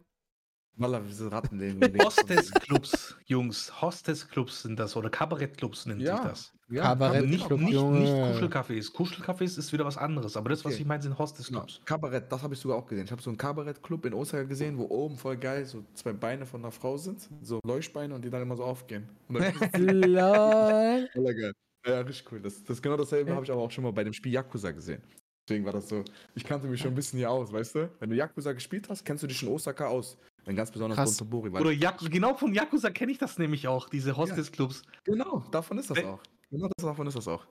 [0.79, 1.81] Wallah, diese Ratten leben.
[2.03, 6.17] Hostess-Clubs, Jungs, Hostess-Clubs sind das oder Kabarett-Clubs nennt Ja.
[6.19, 6.53] sich das.
[6.71, 7.77] Ja, Kabarett- Nicht, nicht, nicht.
[7.77, 8.93] Kuschelcafés.
[8.95, 10.83] Kuschelcafés ist wieder was anderes, aber das, was Okay.
[10.83, 11.21] ich meine, sind Genau.
[11.25, 11.81] Hostess-Clubs.
[11.85, 13.05] Kabarett, das habe ich sogar auch gesehen.
[13.07, 16.47] Ich habe so einen Kabarett-Club in Osaka gesehen, wo oben voll geil so zwei Beine
[16.47, 19.09] von einer Frau sind, so Leuchtbeine und die dann immer so aufgehen.
[19.79, 21.09] Lol.
[21.13, 21.53] voll geil.
[21.87, 22.41] Ja, richtig cool.
[22.41, 25.03] Das, das genau dasselbe habe ich aber auch schon mal bei dem Spiel Yakuza gesehen.
[25.49, 26.05] Deswegen war das so,
[26.35, 27.91] ich kannte mich schon ein bisschen hier aus, weißt du?
[28.01, 30.19] Wenn du Yakuza gespielt hast, kennst du dich in Osaka aus.
[30.49, 31.21] Wenn ganz besonders Krass.
[31.31, 34.83] Weil Oder Jak genau von Yakuza kenne ich das nämlich auch, diese Hostess-Clubs.
[35.05, 36.23] Genau, davon ist das Wenn- auch.
[36.51, 37.47] Genau das, davon ist das auch.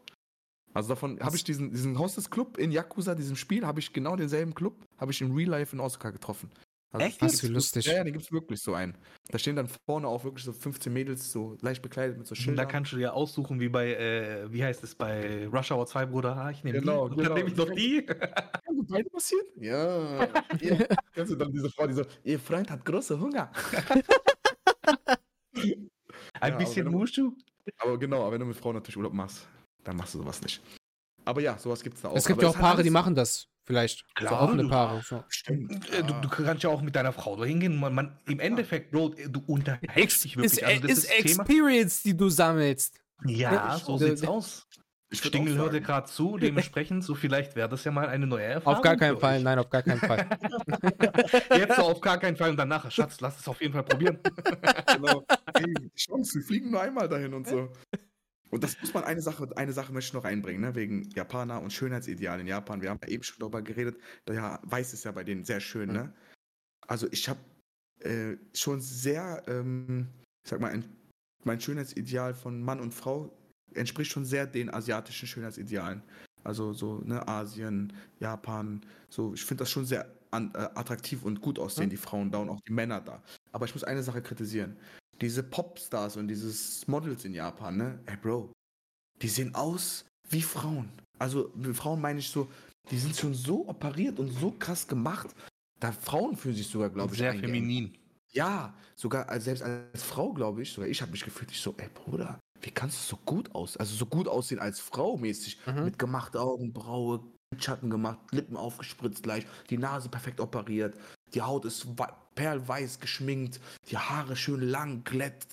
[0.73, 4.55] Also davon habe ich diesen, diesen Hostess-Club in Yakuza, diesem Spiel, habe ich genau denselben
[4.55, 6.49] Club, habe ich in Real Life in Osaka getroffen.
[6.91, 7.85] Also Echt Wie wir- lustig.
[7.85, 8.97] Ja, ja, den gibt es wirklich so einen.
[9.29, 12.41] Da stehen dann vorne auch wirklich so 15 Mädels, so leicht bekleidet mit so Da
[12.41, 12.67] Schildern.
[12.69, 16.37] kannst du ja aussuchen, wie bei, äh, wie heißt es, bei Rush Hour 2, Bruder.
[16.37, 17.15] Ah, ich nehme Genau, die.
[17.15, 17.35] Und dann genau.
[17.35, 18.05] nehme ich noch die.
[18.05, 19.45] Kann so beide passieren?
[19.57, 20.23] Ja.
[20.61, 20.77] ja.
[21.13, 23.51] Kennst du dann diese Frau, die so, ihr Freund hat große Hunger.
[26.39, 27.33] Ein Ja, bisschen du- Mushu.
[27.79, 29.45] Aber genau, aber wenn du mit Frauen natürlich Urlaub machst,
[29.83, 30.61] dann machst du sowas nicht.
[31.25, 32.15] Aber ja, sowas gibt es da auch.
[32.15, 33.47] Es gibt Aber ja auch Paare, die machen das.
[33.67, 34.05] Vielleicht.
[34.15, 35.01] Klar, so offene du- Paare.
[35.05, 35.23] So.
[35.27, 35.89] Stimmt.
[35.93, 37.77] Äh, Du, du kannst ja auch mit deiner Frau da hingehen.
[37.79, 40.53] Man, man, Im Endeffekt, Bro, du unterhältst dich wirklich.
[40.53, 41.43] ist, Also das ist ist Thema.
[41.43, 42.97] Experience, die du sammelst.
[43.25, 43.99] Ja, ich so auch.
[43.99, 44.65] sieht's aus.
[45.09, 48.77] Ich Stingel hörte gerade zu, dementsprechend, so vielleicht wäre das ja mal eine neue Erfahrung.
[48.77, 50.27] Auf gar keinen Fall, nein, auf gar keinen Fall.
[51.57, 54.19] Jetzt so auf gar keinen Fall und danach, Schatz, lass es auf jeden Fall probieren.
[54.93, 55.23] genau.
[55.53, 57.69] Ey, die Chance, wir fliegen nur einmal dahin und so.
[58.49, 60.75] Und das muss man, eine Sache, eine Sache möchte ich noch einbringen, ne?
[60.75, 62.81] wegen Japaner und Schönheitsideal in Japan.
[62.81, 65.59] Wir haben ja eben schon darüber geredet, da ja, weiß ist ja bei denen sehr
[65.59, 66.13] schön, ne?
[66.87, 67.39] Also ich habe
[67.99, 70.07] äh, schon sehr, ähm,
[70.45, 70.85] ich sag mal, ein,
[71.43, 73.37] mein Schönheitsideal von Mann und Frau
[73.73, 76.01] entspricht schon sehr den asiatischen Schönheitsidealen.
[76.43, 81.41] Also so, ne, Asien, Japan, so, ich finde das schon sehr an, äh, attraktiv und
[81.41, 81.89] gut aussehen, Mhm.
[81.89, 83.21] die Frauen da und auch die Männer da.
[83.51, 84.77] Aber ich muss eine Sache kritisieren.
[85.21, 86.53] Diese Popstars und diese
[86.89, 87.99] Models in Japan, ne?
[88.05, 88.51] Ey, Bro,
[89.21, 90.91] die sehen aus wie Frauen.
[91.17, 92.47] Also, mit Frauen meine ich so,
[92.91, 95.29] die sind schon so operiert und so krass gemacht.
[95.79, 97.97] Da Frauen fühlen sich sogar, glaube ich, Sehr feminin.
[98.31, 101.73] Ja, sogar als, selbst als Frau, glaube ich, sogar ich habe mich gefühlt, ich so,
[101.77, 105.57] ey Bruder, wie kannst du so gut aus, also so gut aussehen als Frau mäßig,
[105.65, 105.85] Mhm.
[105.85, 107.23] mit gemachter Augenbraue,
[107.57, 110.99] Schatten gemacht, Lippen aufgespritzt leicht, die Nase perfekt operiert,
[111.33, 111.87] die Haut ist
[112.37, 115.45] perlweiß geschminkt, die Haare schön lang, glätt.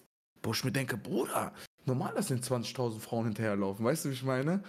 [0.42, 1.52] Wo ich mir denke, Bruder,
[1.86, 4.62] normal, dass den 20.000 Frauen hinterherlaufen, weißt du, wie ich meine?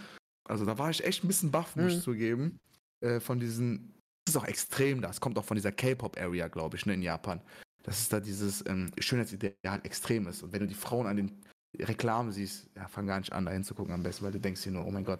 [0.47, 1.97] Also da war ich echt ein bisschen baff, muss Mhm.
[1.97, 2.57] ich zugeben,
[3.01, 3.93] äh, von diesen,
[4.25, 7.01] das ist auch extrem da, es kommt auch von dieser K-Pop-Area, glaube ich, ne, in
[7.03, 7.41] Japan
[7.85, 10.41] dass es da dieses ähm, Schönheitsideal extrem ist.
[10.41, 11.31] Und wenn du die Frauen an den
[11.77, 14.71] Reklamen siehst, ja, fang gar nicht an, da hinzugucken am besten, weil du denkst dir
[14.71, 15.19] nur, oh mein Gott,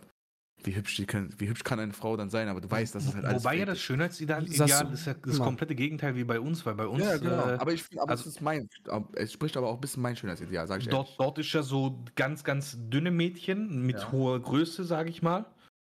[0.63, 3.05] wie hübsch, die können, wie hübsch kann eine Frau dann sein, aber du weißt, dass
[3.05, 3.79] es halt alles Wobei ja das.
[3.79, 7.49] Schönheitsideal ist ja das komplette Gegenteil wie bei uns, weil bei uns Ja, genau.
[7.49, 8.67] äh, aber ich finde, aber also- es ist mein,
[9.13, 11.17] es spricht aber auch ein bisschen mein Schönheitsideal, sag ich dort, ehrlich.
[11.17, 14.11] dort ist ja so ganz, ganz dünne Mädchen mit Ja.
[14.11, 15.45] hoher Größe, sage ich mal.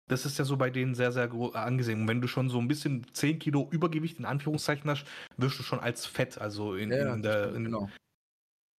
[0.10, 2.02] Das ist ja so bei denen sehr, sehr angesehen.
[2.02, 5.64] Und wenn du schon so ein bisschen 10 Kilo Übergewicht in Anführungszeichen hast, wirst du
[5.64, 7.54] schon als Fett, also in, Ja, in der.
[7.56, 7.90] In, genau.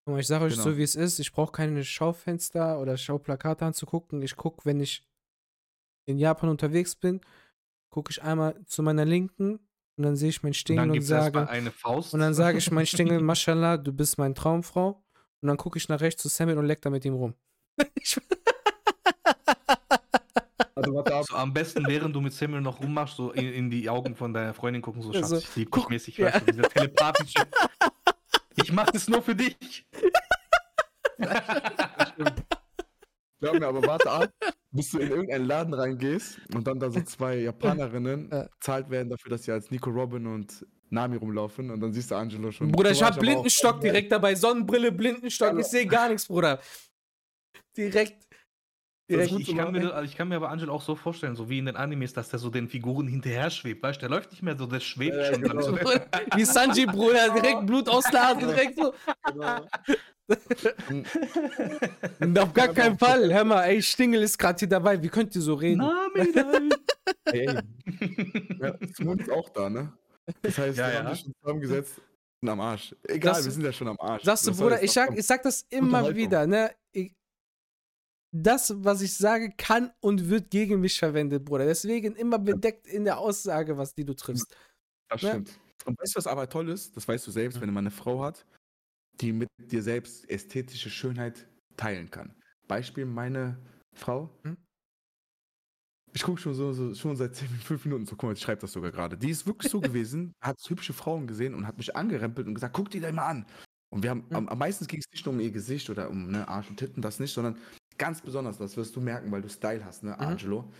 [0.07, 0.63] Guck mal, ich sage euch Genau.
[0.65, 1.19] so, wie es ist.
[1.19, 4.23] Ich brauche keine Schaufenster oder Schauplakate anzugucken.
[4.23, 5.03] Ich gucke, wenn ich
[6.09, 7.21] in Japan unterwegs bin,
[7.91, 9.59] gucke ich einmal zu meiner Linken
[9.97, 12.15] und dann sehe ich meinen und Stingel dann und gibt es erstmal sage, eine Faust.
[12.15, 15.03] und dann sage ich mein Stingel, Mashallah, du bist meine Traumfrau.
[15.41, 17.35] Und dann gucke ich nach rechts zu Samuel und leck da mit ihm rum.
[20.75, 21.25] Also warte ab.
[21.25, 24.33] so, am besten, während du mit Samuel noch rummachst, so in, in die Augen von
[24.33, 26.27] deiner Freundin gucken, so Schatz, Also, ich lieb dich guck- mäßig, ja.
[26.33, 27.47] weißt du, dieser telepathische.
[28.63, 29.85] ich mach das nur für dich.
[33.41, 34.31] Glaub mir, aber warte ab,
[34.79, 38.45] bis du in irgendeinen Laden reingehst und dann da so zwei Japanerinnen Ja.
[38.45, 42.15] bezahlt werden dafür, dass sie als Nico Robin und Nami rumlaufen und dann siehst du
[42.15, 42.73] Angelo schon.
[42.73, 44.35] Bruder, ich hab Blindenstock direkt dabei.
[44.35, 45.49] Sonnenbrille, Blindenstock.
[45.49, 46.59] Also- Ich sehe gar nichts, Bruder.
[47.77, 48.27] Direkt.
[49.11, 49.33] direkt.
[49.33, 51.59] Ich, ich, kann mir, also ich kann mir aber Angel auch so vorstellen, so wie
[51.59, 53.83] in den Animes, dass der so den Figuren hinterher schwebt.
[53.83, 55.43] Weißt du, der läuft nicht mehr so, der schwebt Ja, schon.
[55.43, 55.61] genau.
[55.61, 55.77] So.
[56.37, 57.29] Wie Sanji, Bruder.
[57.35, 58.47] Direkt Blut aus der Nase.
[58.47, 58.93] Direkt so.
[59.31, 59.67] Genau.
[62.39, 63.33] Auf gar keinen Fall.
[63.33, 65.03] Hör mal, ey, Stingel ist gerade hier dabei.
[65.03, 65.79] Wie könnt ihr so reden?
[65.79, 66.71] Nami, nein.
[67.25, 68.59] Ey, ey.
[68.61, 69.93] Ja, Simon ist auch da, ne?
[70.43, 71.05] Das heißt, Ja, wir ja.
[71.05, 71.95] haben dich schon zusammengesetzt.
[72.41, 72.95] Sind am Arsch.
[73.05, 74.25] Egal, Das- wir sind ja schon am Arsch.
[74.25, 76.71] Sagst du, Das Bruder, ich sag, ich sag das immer wieder, ne?
[76.93, 77.13] Ich,
[78.31, 81.65] das, was ich sage, kann und wird gegen mich verwendet, Bruder.
[81.65, 84.55] Deswegen immer bedeckt in der Aussage, was die du triffst.
[85.11, 85.31] Das Ja.
[85.31, 85.59] stimmt.
[85.87, 86.95] Und weißt du, was aber toll ist?
[86.97, 88.45] Das weißt du selbst, wenn man eine Frau hat,
[89.21, 92.35] die mit dir selbst ästhetische Schönheit teilen kann.
[92.67, 93.59] Beispiel meine
[93.95, 94.31] Frau.
[94.45, 94.57] Mhm.
[96.15, 98.63] Ich gucke schon so, so schon seit 10, 5 Minuten so, guck mal, ich schreibe
[98.63, 99.17] das sogar gerade.
[99.17, 102.75] Die ist wirklich so gewesen, hat hübsche Frauen gesehen und hat mich angerempelt und gesagt,
[102.75, 103.47] guck die da mal an.
[103.91, 104.37] Und wir haben, Mhm.
[104.37, 106.77] am, am meisten ging es nicht nur um ihr Gesicht oder um ne, Arsch und
[106.77, 107.57] Titten, das nicht, sondern
[107.99, 110.21] ganz besonders, das wirst du merken, weil du Style hast, ne, Mhm.
[110.21, 110.73] Angelo.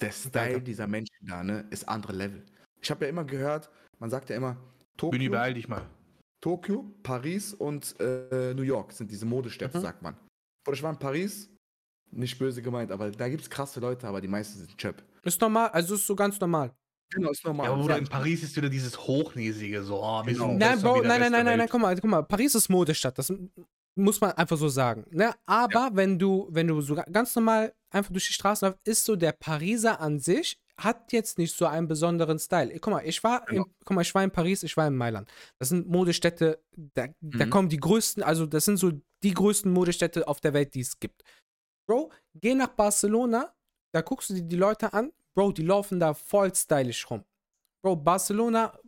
[0.00, 0.10] Der.
[0.10, 2.44] Style dieser Menschen da, ne, ist andere Level.
[2.80, 3.70] Ich habe ja immer gehört,
[4.00, 4.56] man sagt ja immer,
[4.96, 5.88] Tokio, beeil dich mal.
[6.44, 9.82] Tokio, Paris und äh, New York sind diese Modestädte, Mhm.
[9.82, 10.14] sagt man.
[10.66, 11.48] Oder ich war in Paris,
[12.10, 15.02] nicht böse gemeint, aber da gibt es krasse Leute, aber die meisten sind Chöp.
[15.22, 16.70] Ist normal, also ist so ganz normal.
[17.10, 17.66] Genau, ist normal.
[17.66, 20.48] Ja, aber Ja, in Paris ist wieder dieses Hochnäsige, so, oh, wir Genau.
[20.48, 23.16] sind Nein, Bro, nein, nein, nein, nein, nein, guck mal, guck mal, Paris ist Modestadt,
[23.18, 23.32] das
[23.96, 25.06] muss man einfach so sagen.
[25.12, 25.32] Ne?
[25.46, 29.04] Aber wenn du, wenn du so ga- ganz normal einfach durch die Straßen läufst, ist
[29.06, 32.78] so der Pariser an sich, hat jetzt nicht so einen besonderen Style.
[32.80, 33.64] Guck mal, ich war, Genau.
[33.64, 35.30] in, guck mal, ich war in Paris, ich war in Mailand.
[35.60, 36.62] Das sind Modestädte,
[36.94, 37.50] da, da Mhm.
[37.50, 40.98] kommen die größten, also das sind so die größten Modestädte auf der Welt, die es
[40.98, 41.22] gibt.
[41.88, 43.54] Bro, geh nach Barcelona,
[43.94, 47.24] da guckst du dir die Leute an, Bro, die laufen da voll stylisch rum.
[47.84, 48.78] Bro, Barcelona,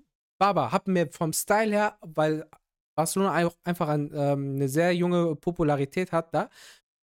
[0.41, 2.49] Baba, hat mir vom Style her, weil
[2.97, 6.49] Barcelona einfach ein, ähm, eine sehr junge Popularität hat da.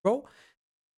[0.04, 0.28] Bro,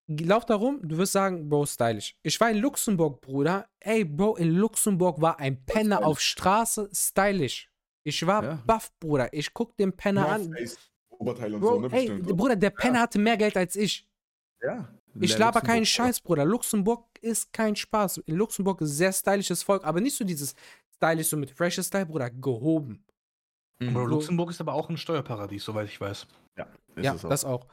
[0.07, 2.15] lauf da rum, du wirst sagen, Bro, stylisch.
[2.23, 3.67] Ich war in Luxemburg, Bruder.
[3.79, 7.69] Ey, Bro, in Luxemburg war ein Penner auf Straße stylisch.
[8.03, 8.63] Ich war Ja.
[8.65, 9.31] baff, Bruder.
[9.33, 10.45] Ich guck den Penner an.
[10.45, 10.77] North Face,
[11.09, 12.37] Oberteil und Bro, so, ne, ey, bestimmt.
[12.37, 14.07] Bruder, der Penner hatte mehr Geld als ich.
[14.61, 14.87] Ja.
[15.19, 16.43] Ich laber keinen Scheiß, Bruder.
[16.43, 18.17] Luxemburg ist kein Spaß.
[18.25, 20.55] In Luxemburg ist sehr stylisches Volk, aber nicht so dieses
[20.93, 23.03] stylisch, so mit freshes Style, Bruder, gehoben.
[23.79, 23.93] Mhm.
[23.93, 26.27] Bro, Luxemburg ist aber auch ein Steuerparadies, soweit ich weiß.
[26.57, 27.29] Ja, ist ja, es auch.
[27.29, 27.67] das auch.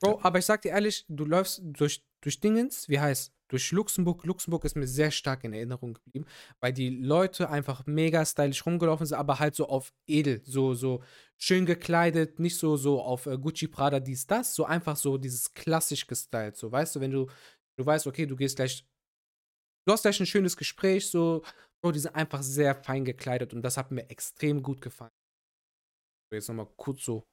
[0.00, 4.24] Bro, aber ich sag dir ehrlich, du läufst durch, durch Dingens, wie heißt, durch Luxemburg.
[4.24, 6.26] Luxemburg ist mir sehr stark in Erinnerung geblieben,
[6.60, 11.02] weil die Leute einfach mega stylisch rumgelaufen sind, aber halt so auf edel, so, so
[11.36, 15.52] schön gekleidet, nicht so, so auf äh, Gucci, Prada, dies, das, so einfach so dieses
[15.54, 17.26] klassisch gestylt, so, weißt du, wenn du,
[17.76, 18.86] du weißt, okay, du gehst gleich,
[19.86, 21.42] du hast gleich ein schönes Gespräch, so,
[21.80, 25.12] Bro, die sind einfach sehr fein gekleidet und das hat mir extrem gut gefallen.
[26.30, 27.24] Jetzt nochmal kurz so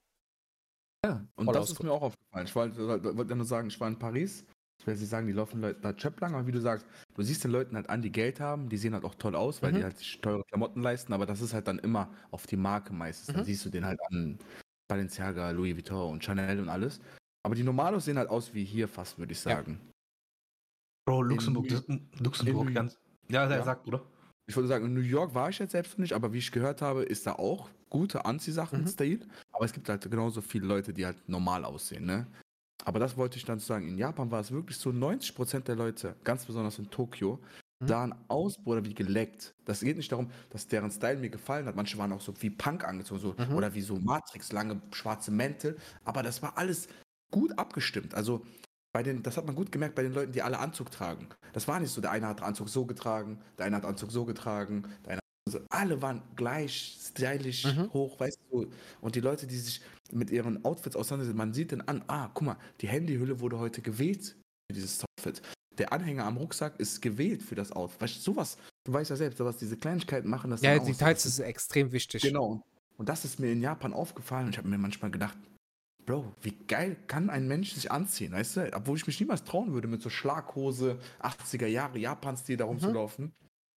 [1.06, 2.46] Ja, und Voll das ist mir auch aufgefallen.
[2.46, 2.78] Ich wollte
[3.18, 4.46] wollte ja nur sagen, ich war in Paris.
[4.80, 6.86] Ich will jetzt nicht sagen, die laufen Leute da Chöp lang, aber wie du sagst,
[7.14, 9.62] du siehst den Leuten halt an, die Geld haben, die sehen halt auch toll aus,
[9.62, 9.78] weil Mhm.
[9.78, 12.92] die halt sich teure Klamotten leisten, aber das ist halt dann immer auf die Marke
[12.94, 13.28] meistens.
[13.28, 13.46] Dann Mhm.
[13.46, 14.38] siehst du den halt an
[14.90, 17.00] Balenciaga, Louis Vuitton und Chanel und alles.
[17.44, 19.52] Aber die Normalos sehen halt aus wie hier fast, würde ich Ja.
[19.56, 19.80] sagen.
[21.08, 21.84] Bro, Luxemburg, das,
[22.20, 23.00] Luxemburg, in- ganz.
[23.30, 23.64] Ja, der Ja.
[23.64, 24.04] sagt, Bruder.
[24.48, 26.82] Ich würde sagen, in New York war ich jetzt selbst nicht, aber wie ich gehört
[26.82, 28.96] habe, ist da auch gute Anziehsachen Mhm.
[29.52, 32.28] Aber es gibt halt genauso viele Leute, die halt normal aussehen, ne?
[32.84, 33.88] Aber das wollte ich dann sagen.
[33.88, 37.40] In Japan war es wirklich so, 90% der Leute, ganz besonders in Tokio,
[37.82, 37.96] Mhm.
[37.96, 39.56] sahen aus, Bruder, wie geleckt.
[39.66, 41.76] Das geht nicht darum, dass deren Style mir gefallen hat.
[41.76, 43.58] Manche waren auch so wie Punk angezogen, so, Mhm.
[43.58, 45.78] oder wie so Matrix, lange schwarze Mäntel.
[46.04, 46.88] Aber das war alles
[47.32, 48.14] gut abgestimmt.
[48.16, 48.46] Also
[48.96, 51.28] bei den, das hat man gut gemerkt bei den Leuten, die alle Anzug tragen.
[51.52, 54.24] Das war nicht so, der eine hat Anzug so getragen, der eine hat Anzug so
[54.24, 55.20] getragen, der eine
[55.52, 57.92] so, alle waren gleich stylisch Mhm.
[57.92, 58.68] hoch, weißt du.
[59.02, 59.82] Und die Leute, die sich
[60.14, 63.82] mit ihren Outfits auseinandersetzen, man sieht dann an, ah, guck mal, die Handyhülle wurde heute
[63.82, 64.28] gewählt
[64.72, 65.42] für dieses Outfit.
[65.78, 68.00] Der Anhänger am Rucksack ist gewählt für das Outfit.
[68.02, 70.80] Weißt du, sowas, du weißt ja selbst, sowas, diese Kleinigkeiten machen das Ja.
[70.80, 72.22] Details ist extrem wichtig.
[72.22, 72.62] Genau.
[72.96, 75.38] Und das ist mir in Japan aufgefallen und ich habe mir manchmal gedacht,
[76.06, 78.74] Bro, wie geil kann ein Mensch sich anziehen, weißt du?
[78.76, 83.34] Obwohl ich mich niemals trauen würde, mit so Schlaghose, 80er Jahre Japan-Stil da rumzulaufen.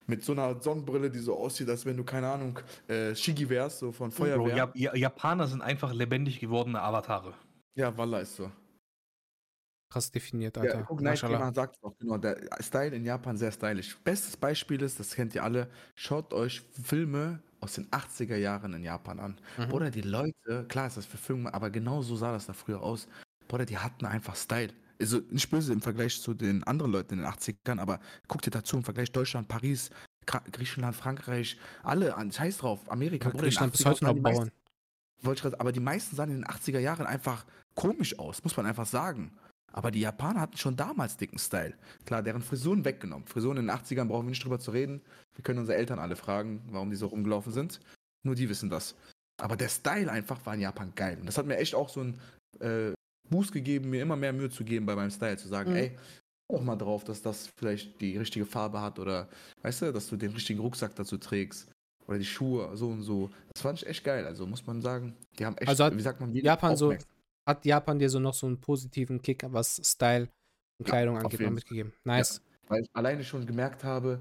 [0.06, 3.78] Mit so einer Sonnenbrille, die so aussieht, als wenn du, keine Ahnung, äh, Shigi wärst,
[3.78, 4.56] so von Bro, Feuerwehr.
[4.56, 7.34] ja, ja, Japaner sind einfach lebendig gewordene Avatare.
[7.74, 8.50] ja, Wallah ist so.
[9.90, 10.80] Krass definiert, Alter.
[10.80, 10.98] Ja, guck.
[10.98, 12.18] Gamer sagt es auch, genau.
[12.18, 13.96] Der Style in Japan sehr stylisch.
[14.04, 18.84] Bestes Beispiel ist, das kennt ihr alle, schaut euch Filme aus den 80er Jahren in
[18.84, 19.38] Japan an.
[19.56, 19.72] Mhm.
[19.72, 23.08] Oder die Leute, klar ist das Verfilmung, aber genau so sah das da früher aus.
[23.48, 24.72] Bruder, die hatten einfach Style.
[25.00, 28.50] Also nicht böse im Vergleich zu den anderen Leuten in den 80ern, aber guck dir
[28.50, 29.90] dazu im Vergleich Deutschland, Paris,
[30.26, 33.30] Gra Griechenland, Frankreich, alle an, scheiß drauf, Amerika.
[33.30, 34.50] Bruder, Griechenland bis 80ern heute noch meisten-
[35.22, 35.34] bauen.
[35.36, 37.44] grad, aber die meisten sahen in den 80er Jahren einfach
[37.74, 39.32] komisch aus, muss man einfach sagen.
[39.72, 41.74] Aber die Japaner hatten schon damals dicken Style.
[42.06, 43.26] Klar, deren Frisuren weggenommen.
[43.26, 45.02] Frisuren in den 80ern brauchen wir nicht drüber zu reden.
[45.34, 47.80] Wir können unsere Eltern alle fragen, warum die so rumgelaufen sind.
[48.24, 48.94] Nur die wissen das.
[49.40, 51.18] Aber der Style einfach war in Japan geil.
[51.20, 52.20] Und das hat mir echt auch so einen
[52.60, 52.92] äh,
[53.28, 55.36] Boost gegeben, mir immer mehr Mühe zu geben bei meinem Style.
[55.36, 55.76] Zu sagen, Mhm.
[55.76, 55.98] ey,
[56.50, 59.28] auch mal drauf, dass das vielleicht die richtige Farbe hat oder,
[59.62, 61.70] weißt du, dass du den richtigen Rucksack dazu trägst.
[62.06, 63.28] Oder die Schuhe, so und so.
[63.52, 64.24] Das fand ich echt geil.
[64.24, 66.94] Also muss man sagen, die haben echt, Also wie sagt man, Japan so-
[67.48, 70.28] Hat Japan dir so noch so einen positiven Kick, was Style
[70.78, 71.92] und Ja, Kleidung auf angeht, noch mitgegeben.
[72.04, 72.42] Nice.
[72.68, 74.20] Weil ich alleine schon gemerkt habe,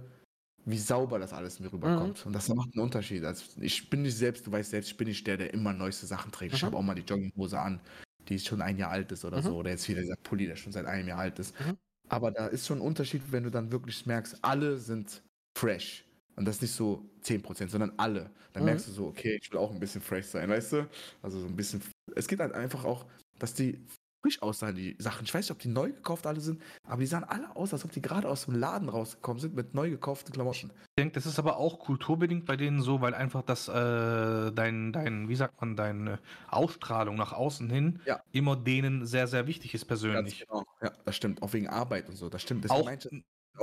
[0.63, 2.25] wie sauber das alles mir rüberkommt.
[2.25, 3.25] Und das macht einen Unterschied.
[3.25, 6.05] Also ich bin nicht selbst, du weißt selbst, ich bin nicht der, der immer neueste
[6.05, 6.53] Sachen trägt.
[6.53, 6.67] Ich Mhm.
[6.67, 7.81] habe auch mal die Jogginghose an,
[8.29, 9.43] die schon ein Jahr alt ist oder Mhm.
[9.43, 9.57] so.
[9.57, 11.53] Oder jetzt wieder dieser Pulli, der schon seit einem Jahr alt ist.
[11.59, 11.77] Mhm.
[12.09, 15.21] Aber da ist schon ein Unterschied, wenn du dann wirklich merkst, alle sind
[15.57, 16.05] fresh.
[16.37, 18.31] Und das nicht so 10%, sondern alle.
[18.53, 18.67] Dann Mhm.
[18.67, 20.89] merkst du so, okay, ich will auch ein bisschen fresh sein, weißt du?
[21.21, 21.81] Also so ein bisschen.
[22.15, 23.05] Es geht halt einfach auch,
[23.39, 23.85] dass die
[24.23, 25.25] frisch aussahen, die Sachen.
[25.25, 27.85] Ich weiß nicht, ob die neu gekauft alle sind, aber die sahen alle aus, als
[27.85, 30.71] ob die gerade aus dem Laden rausgekommen sind mit neu gekauften Klamotten.
[30.71, 34.91] Ich denke, das ist aber auch kulturbedingt bei denen so, weil einfach das, äh, dein,
[34.91, 38.21] dein, wie sagt man, deine Ausstrahlung nach außen hin Ja.
[38.31, 40.39] immer denen sehr, sehr wichtig ist Ganz persönlich.
[40.47, 40.63] genau.
[40.81, 41.43] Ja, das stimmt.
[41.43, 42.27] Auch wegen Arbeit und so.
[42.29, 42.65] Das stimmt.
[42.65, 42.89] N- auch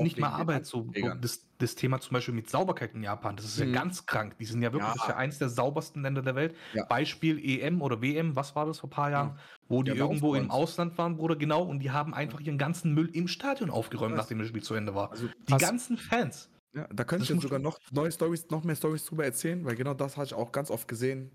[0.02, 0.86] nicht mal Arbeit, so
[1.20, 3.72] das, das Thema zum Beispiel mit Sauberkeit in Japan, das ist ja Mhm.
[3.72, 4.36] ganz krank.
[4.38, 4.94] Die sind ja wirklich, Ja.
[4.94, 6.54] das ist ja eins der saubersten Länder der Welt.
[6.72, 6.84] Ja.
[6.86, 10.50] Beispiel EM oder WM, was war das vor ein paar Jahren, wo die irgendwo im.
[10.50, 14.38] Ausland waren, Bruder, genau, und die haben einfach ihren ganzen Müll im Stadion aufgeräumt, nachdem
[14.38, 15.10] das Spiel zu Ende war.
[15.10, 16.48] Also, Die ganzen Fans.
[16.74, 19.74] ja, da könnte ich jetzt sogar noch neue Stories, noch mehr Stories drüber erzählen, weil
[19.76, 21.30] genau das hatte ich auch ganz oft gesehen.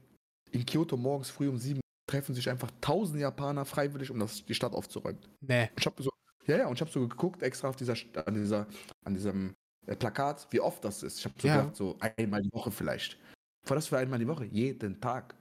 [0.52, 4.56] In Kyoto morgens früh um sieben treffen sich einfach tausend Japaner freiwillig, um das, die
[4.56, 5.20] Stadt aufzuräumen.
[5.42, 5.70] Nee.
[5.78, 6.10] Ich habe so,
[6.48, 8.68] ja, ja, und ich habe so geguckt extra auf dieser, an dieser,
[9.06, 9.56] an diesem
[9.88, 11.20] äh, Plakat, wie oft das ist.
[11.20, 11.58] Ich habe so Ja.
[11.62, 13.20] gedacht, so einmal die Woche vielleicht.
[13.66, 15.36] Vor das für einmal die Woche, jeden Tag.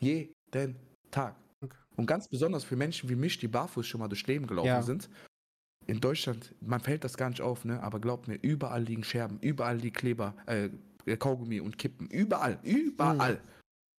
[0.00, 0.76] Jeden
[1.10, 1.36] Tag.
[1.62, 1.76] Okay.
[1.96, 4.82] Und ganz besonders für Menschen wie mich, die barfuß schon mal durchs Leben gelaufen Ja.
[4.82, 5.08] sind.
[5.86, 7.82] In Deutschland, man fällt das gar nicht auf, ne?
[7.82, 10.70] Aber glaubt mir, überall liegen Scherben, überall liegen Kleber, äh,
[11.16, 12.06] Kaugummi und Kippen.
[12.08, 13.40] Überall, überall.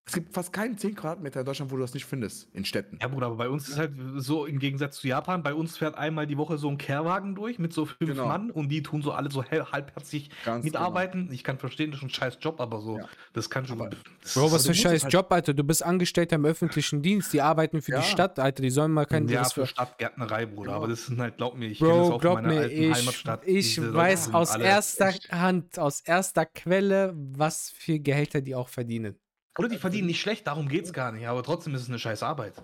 [0.07, 2.99] Es gibt fast keinen 10 Quadratmeter in Deutschland, wo du das nicht findest, in Städten.
[3.01, 5.95] Ja, Bruder, aber bei uns ist halt so im Gegensatz zu Japan, bei uns fährt
[5.97, 8.27] einmal die Woche so ein Kehrwagen durch mit so fünf Genau.
[8.27, 11.29] Mann und die tun so alle so halbherzig Ganz mitarbeiten.
[11.31, 13.07] Ich kann verstehen, das ist ein scheiß Job, aber so, Ja.
[13.33, 13.81] das kann schon.
[13.81, 13.89] Aber-
[14.21, 15.55] das Bro, ist- was für ein scheiß halt- Job, Alter.
[15.55, 17.33] Du bist Angestellter im öffentlichen Dienst.
[17.33, 18.01] Die arbeiten für Ja.
[18.01, 18.61] die Stadt, Alter.
[18.61, 20.65] Die sollen mal keinen ja, das für Stadtgärtnerei, Bruder.
[20.67, 20.77] Genau.
[20.77, 23.41] Aber das sind halt, glaub mir, ich kenne das auch glaub meiner alten ich, Heimatstadt.
[23.47, 29.15] ich weiß aus erster Hand, aus erster Quelle, was für Gehälter die auch verdienen.
[29.57, 31.27] Oder die verdienen nicht schlecht, darum geht's gar nicht.
[31.27, 32.61] Aber trotzdem ist es eine scheiß Arbeit.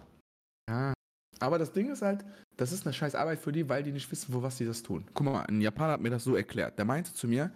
[0.70, 0.94] Ja.
[1.40, 2.24] Aber das Ding ist halt,
[2.58, 4.84] das ist eine scheiß Arbeit für die, weil die nicht wissen, wo was die das
[4.84, 5.06] tun.
[5.14, 6.78] Guck mal, ein Japaner hat mir das so erklärt.
[6.78, 7.52] Der meinte zu mir,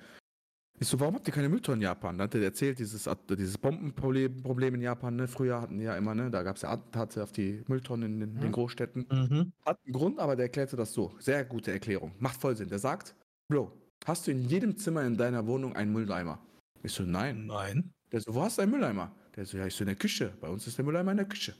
[0.78, 2.18] ich so, warum habt ihr keine Mülltonnen in Japan?
[2.18, 5.28] Da hat er erzählt, dieses, dieses Bombenproblem Problem in Japan, ne?
[5.28, 6.30] Früher hatten die ja immer, ne?
[6.30, 8.52] Da gab es ja Attentate auf die Mülltonnen in den, Mhm.
[8.52, 9.06] Großstädten.
[9.10, 9.54] Mhm.
[9.66, 11.14] Hat einen Grund, aber der erklärte das so.
[11.20, 12.12] Sehr gute Erklärung.
[12.20, 12.68] Macht voll Sinn.
[12.68, 13.16] Der sagt,
[13.48, 13.72] Bro,
[14.06, 16.40] hast du in jedem Zimmer in deiner Wohnung einen Mülleimer?
[16.84, 17.46] Ich so, nein.
[17.46, 17.94] Nein.
[18.12, 19.16] Der so, wo hast du einen Mülleimer?
[19.36, 20.34] Der so, ja, ich so in der Küche.
[20.40, 21.54] Bei uns ist der Mülleimer in der Küche.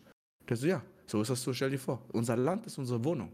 [0.48, 2.02] Der so, ja, so ist das so, stell dir vor.
[2.14, 3.34] Unser Land ist unsere Wohnung.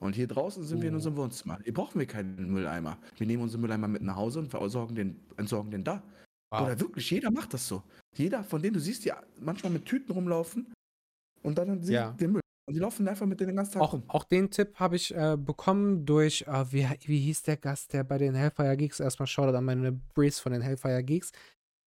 [0.00, 0.96] Und hier draußen sind wir in Oh.
[0.96, 1.58] unserem Wohnzimmer.
[1.62, 2.98] Hier brauchen wir keinen Mülleimer.
[3.16, 6.02] Wir nehmen unseren Mülleimer mit nach Hause und versorgen den, entsorgen den da.
[6.50, 6.62] Wow.
[6.62, 7.82] Oder wirklich, jeder macht das so.
[8.16, 10.72] Jeder, von denen du siehst, die manchmal mit Tüten rumlaufen
[11.42, 12.10] und dann Ja.
[12.12, 12.42] den Müll.
[12.68, 14.02] Und die laufen einfach mit denen den ganzen Tag Auch, rum.
[14.08, 18.04] auch den Tipp habe ich äh, bekommen durch, äh, wie, wie hieß der Gast, der
[18.04, 21.32] bei den Hellfire Geeks, erstmal Shoutout an meine Breeze von den Hellfire Geeks.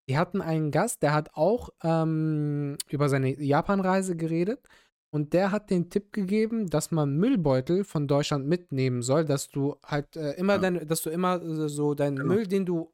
[0.10, 4.68] Die hatten einen Gast, der hat auch ähm, über seine Japan-Reise geredet
[5.12, 9.78] und der hat den Tipp gegeben, dass man Müllbeutel von Deutschland mitnehmen soll, dass du
[9.84, 10.60] halt äh, immer Ja.
[10.60, 12.34] dein, dass du immer äh, so deinen Genau.
[12.36, 12.94] Müll, den du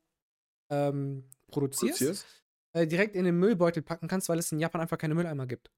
[0.71, 2.25] ähm, produzierst, Produzierst?
[2.73, 5.69] äh, direkt in den Müllbeutel packen kannst, weil es in Japan einfach keine Mülleimer gibt.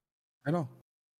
[0.44, 0.68] Genau.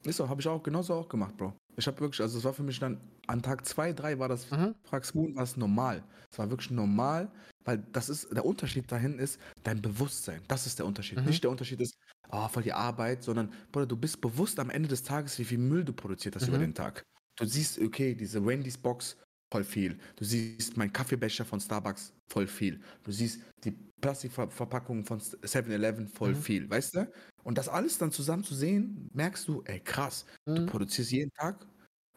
[0.04, 1.54] Ist so, habe ich auch genauso auch gemacht, Bro.
[1.76, 4.46] Ich habe wirklich, also es war für mich dann, an Tag 2, 3 war das,
[4.50, 4.74] Mhm.
[4.84, 6.04] fragst Moon, war es normal.
[6.30, 7.32] Es war wirklich normal,
[7.64, 10.42] weil das ist, der Unterschied dahin ist dein Bewusstsein.
[10.48, 11.18] Das ist der Unterschied.
[11.18, 11.26] Mhm.
[11.26, 11.96] Nicht der Unterschied ist,
[12.28, 15.58] ah, voll die Arbeit, sondern, Bruder, du bist bewusst am Ende des Tages, wie viel
[15.58, 16.60] Müll du produziert hast über Mhm.
[16.60, 17.02] den Tag.
[17.36, 19.16] Du siehst, okay, diese Wendy's Box,
[19.52, 19.98] voll viel.
[20.16, 22.80] Du siehst mein Kaffeebecher von Starbucks, voll viel.
[23.02, 26.36] Du siehst die Plastikverpackungen von 7-Eleven, voll Mhm.
[26.36, 27.10] viel, weißt du?
[27.44, 30.66] Und das alles dann zusammen zu sehen, merkst du, ey, krass, du Mhm.
[30.66, 31.66] produzierst jeden Tag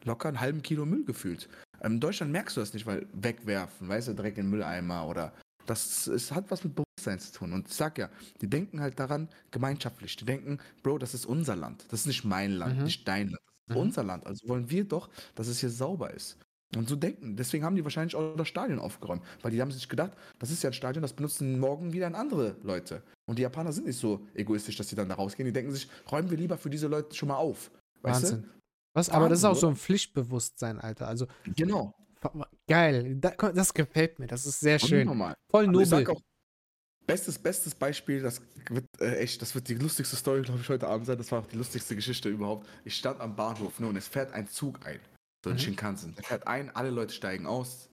[0.04, 1.48] locker einen halben Kilo Müll gefühlt.
[1.82, 5.06] Ähm, In Deutschland merkst du das nicht, weil wegwerfen, weißt du, direkt in den Mülleimer
[5.08, 5.34] oder
[5.66, 7.52] das es hat was mit Bewusstsein zu tun.
[7.52, 8.10] Und ich sag ja,
[8.40, 10.16] die denken halt daran gemeinschaftlich.
[10.16, 11.84] Die denken, Bro, das ist unser Land.
[11.92, 12.84] Das ist nicht mein Land, Mhm.
[12.84, 13.40] nicht dein Land.
[13.66, 13.78] Das ist Mhm.
[13.80, 14.26] unser Land.
[14.26, 16.38] Also wollen wir doch, dass es hier sauber ist.
[16.76, 17.36] Und so denken.
[17.36, 19.22] Deswegen haben die wahrscheinlich auch das Stadion aufgeräumt.
[19.40, 22.56] Weil die haben sich gedacht, das ist ja ein Stadion, das benutzen morgen wieder andere
[22.62, 23.02] Leute.
[23.26, 25.46] Und die Japaner sind nicht so egoistisch, dass sie dann da rausgehen.
[25.46, 27.70] Die denken sich, räumen wir lieber für diese Leute schon mal auf.
[28.02, 28.50] Weißt Wahnsinn.
[28.94, 31.08] Was, aber das ist auch so ein Pflichtbewusstsein, Alter.
[31.08, 31.52] Also du?
[31.54, 31.94] Genau.
[32.66, 33.16] geil.
[33.20, 34.26] Da, das gefällt mir.
[34.26, 35.08] Das ist sehr schön.
[35.50, 35.86] Voll ich nobel.
[35.86, 36.20] sag auch,
[37.06, 40.86] bestes, bestes Beispiel, das wird äh, echt, das wird die lustigste Story, glaube ich, heute
[40.88, 41.16] Abend sein.
[41.16, 42.68] Das war auch die lustigste Geschichte überhaupt.
[42.84, 45.00] Ich stand am Bahnhof ne, und es fährt ein Zug ein.
[45.44, 45.60] So ein Mhm.
[45.60, 46.14] Shinkansen.
[46.14, 47.88] Der fährt ein, alle Leute steigen aus.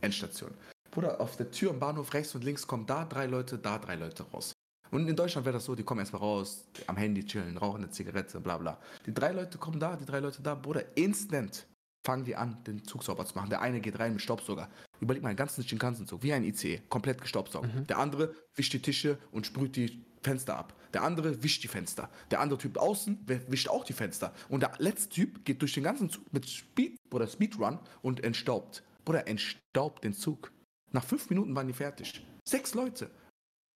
[0.00, 0.52] Endstation.
[0.90, 3.96] Bruder, auf der Tür am Bahnhof rechts und links kommen da drei Leute, da drei
[3.96, 4.52] Leute raus.
[4.90, 7.90] Und in Deutschland wäre das so, die kommen erstmal raus, am Handy chillen, rauchen eine
[7.90, 8.80] Zigarette, bla bla.
[9.06, 11.66] Die drei Leute kommen da, die drei Leute da, Bruder, instant.
[12.04, 13.50] fangen die an, den Zug sauber zu machen.
[13.50, 14.68] Der eine geht rein mit Staubsauger.
[15.00, 17.72] Überleg mal, einen ganzen Shinkansen-Zug, wie ein ICE, komplett gestaubsaugt.
[17.72, 17.86] Mhm.
[17.86, 20.74] Der andere wischt die Tische und sprüht die Fenster ab.
[20.92, 22.10] Der andere wischt die Fenster.
[22.30, 24.32] Der andere Typ außen wischt auch die Fenster.
[24.48, 28.82] Und der letzte Typ geht durch den ganzen Zug mit Speed oder Speedrun und entstaubt.
[29.06, 30.52] Oder entstaubt den Zug.
[30.92, 32.24] Nach fünf Minuten waren die fertig.
[32.44, 33.10] Sechs Leute.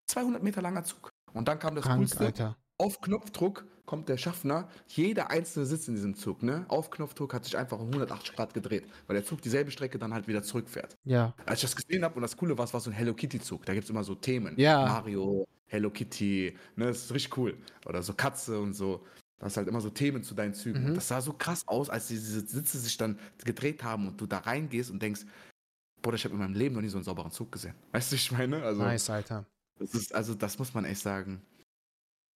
[0.09, 1.11] 200 Meter langer Zug.
[1.33, 2.27] Und dann kam das Krank, Coolste.
[2.27, 2.57] Alter.
[2.79, 4.69] Auf Knopfdruck kommt der Schaffner.
[4.89, 6.65] Jeder einzelne Sitz in diesem Zug, ne?
[6.69, 10.13] Auf Knopfdruck hat sich einfach um 180 Grad gedreht, weil der Zug dieselbe Strecke dann
[10.13, 10.97] halt wieder zurückfährt.
[11.05, 11.35] Ja.
[11.47, 13.65] Als ich das gesehen habe und das Coole war, es war so ein Hello Kitty-Zug.
[13.67, 14.59] Da gibt es immer so Themen.
[14.59, 14.85] Ja.
[14.87, 16.87] Mario, Hello Kitty, ne?
[16.87, 17.57] Das ist richtig cool.
[17.87, 19.05] Oder so Katze und so.
[19.39, 20.91] Das ist halt immer so Themen zu deinen Zügen.
[20.91, 20.95] Mhm.
[20.95, 24.39] Das sah so krass aus, als diese Sitze sich dann gedreht haben und du da
[24.39, 25.23] reingehst und denkst,
[26.01, 27.75] Bruder, ich habe in meinem Leben noch nie so einen sauberen Zug gesehen.
[27.93, 28.63] Weißt du, ich meine?
[28.63, 29.47] Also, Nice, Alter.
[29.79, 31.43] das ist, also das muss man echt sagen.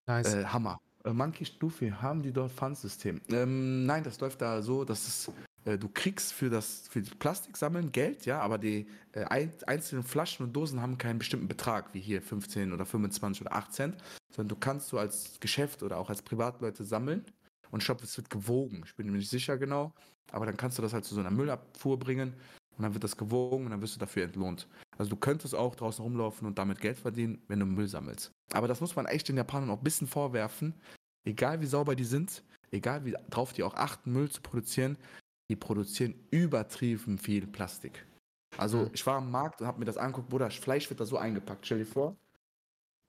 [0.08, 0.34] Nice.
[0.34, 0.80] Äh, Hammer.
[1.04, 3.20] Äh, Monkey Stufi, haben die dort Pfandsystem?
[3.28, 5.30] Ähm, nein, das läuft da so, dass es,
[5.64, 10.02] äh, du kriegst für das für das Plastiksammeln Geld, ja, aber die äh, ein, einzelnen
[10.02, 13.96] Flaschen und Dosen haben keinen bestimmten Betrag, wie hier 15 oder 25 oder 8 Cent,
[14.34, 17.24] sondern du kannst so als Geschäft oder auch als Privatleute sammeln
[17.70, 18.82] und ich glaube, es wird gewogen.
[18.86, 19.92] Ich bin mir nicht sicher genau,
[20.32, 22.32] aber dann kannst du das halt zu so einer Müllabfuhr bringen
[22.76, 24.66] und dann wird das gewogen und dann wirst du dafür entlohnt.
[24.98, 28.32] Also du könntest auch draußen rumlaufen und damit Geld verdienen, wenn du Müll sammelst.
[28.52, 30.74] Aber das muss man echt den Japanern auch ein bisschen vorwerfen.
[31.24, 34.98] Egal wie sauber die sind, egal wie drauf die auch achten, Müll zu produzieren,
[35.48, 38.04] die produzieren übertrieben viel Plastik.
[38.56, 41.06] Also ich war am Markt und habe mir das angeguckt, Bruder, das Fleisch wird da
[41.06, 41.64] so eingepackt.
[41.64, 42.16] Stell dir vor,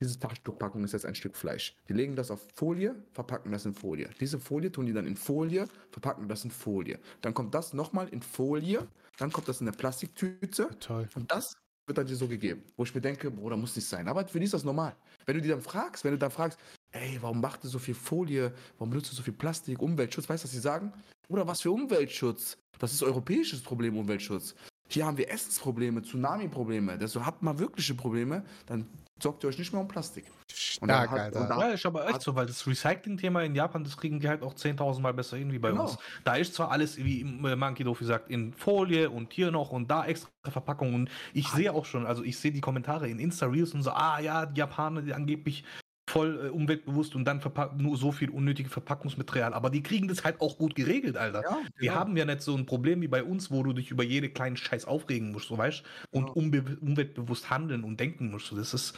[0.02, 1.75] diese Taschentuchpackung ist jetzt ein Stück Fleisch.
[1.89, 4.10] Die legen das auf Folie, verpacken das in Folie.
[4.19, 6.99] Diese Folie tun die dann in Folie, verpacken das in Folie.
[7.21, 11.10] Dann kommt das nochmal in Folie, dann kommt das in eine Plastiktüte Toll.
[11.15, 11.58] und das
[11.89, 12.63] wird dann dir so gegeben.
[12.78, 14.08] Wo ich mir denke, Bruder, muss nicht sein.
[14.08, 14.95] Aber für die ist das normal.
[15.25, 16.58] Wenn du die dann fragst, wenn du dann fragst,
[16.91, 18.54] ey, warum macht ihr so viel Folie?
[18.78, 19.82] Warum benutzt ihr so viel Plastik?
[19.82, 20.30] Umweltschutz?
[20.30, 20.93] Weißt du, was sie sagen?
[21.28, 22.58] Oder was für Umweltschutz?
[22.80, 24.56] Das ist europäisches Problem, Umweltschutz.
[24.88, 26.93] Hier haben wir Essensprobleme, Tsunami-Probleme.
[26.93, 28.88] Also habt mal wirkliche Probleme, dann
[29.22, 30.26] sorgt ihr euch nicht mehr um Plastik.
[30.52, 31.42] Stark, hat- Alter.
[31.42, 34.28] und dann- Ja, ist aber echt so, weil das Recycling-Thema in Japan, das kriegen die
[34.28, 35.84] halt auch 10.000 Mal besser hin wie bei Genau.
[35.84, 35.98] uns.
[36.24, 39.90] Da ist zwar alles, wie äh, Monkey Dofi sagt, in Folie und hier noch und
[39.90, 40.94] da extra Verpackung.
[40.96, 44.20] Und ich sehe auch schon, also ich sehe die Kommentare in Insta-Reels und so, ah
[44.20, 45.64] ja, die Japaner, die angeblich
[46.10, 47.41] voll äh, umweltbewusst und dann
[47.78, 49.54] nur so viel unnötige Verpackungsmaterial.
[49.54, 51.43] Aber die kriegen das halt auch gut geregelt, Alter.
[51.43, 51.93] Ja, Wir genau.
[51.93, 54.58] haben ja nicht so ein Problem wie bei uns, wo du dich über jede kleinen
[54.58, 58.52] Scheiß aufregen musst, so weißt und umbe umweltbewusst handeln und denken musst.
[58.52, 58.95] Das ist,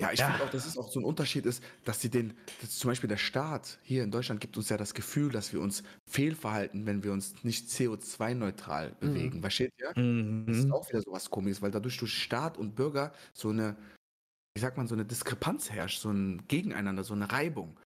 [0.00, 0.26] Ja, ich Ja.
[0.26, 3.08] finde auch, dass es auch so ein Unterschied ist, dass sie den, dass zum Beispiel
[3.08, 7.02] der Staat hier in Deutschland gibt uns ja das Gefühl, dass wir uns fehlverhalten, wenn
[7.04, 9.42] wir uns nicht CO2-neutral bewegen.
[9.42, 9.92] Versteht ihr?
[10.46, 10.72] Das ist Mhm.
[10.72, 13.76] auch wieder so was komisches, weil dadurch durch Staat und Bürger so eine,
[14.54, 17.78] wie sagt man, so eine Diskrepanz herrscht, so ein Gegeneinander, so eine Reibung.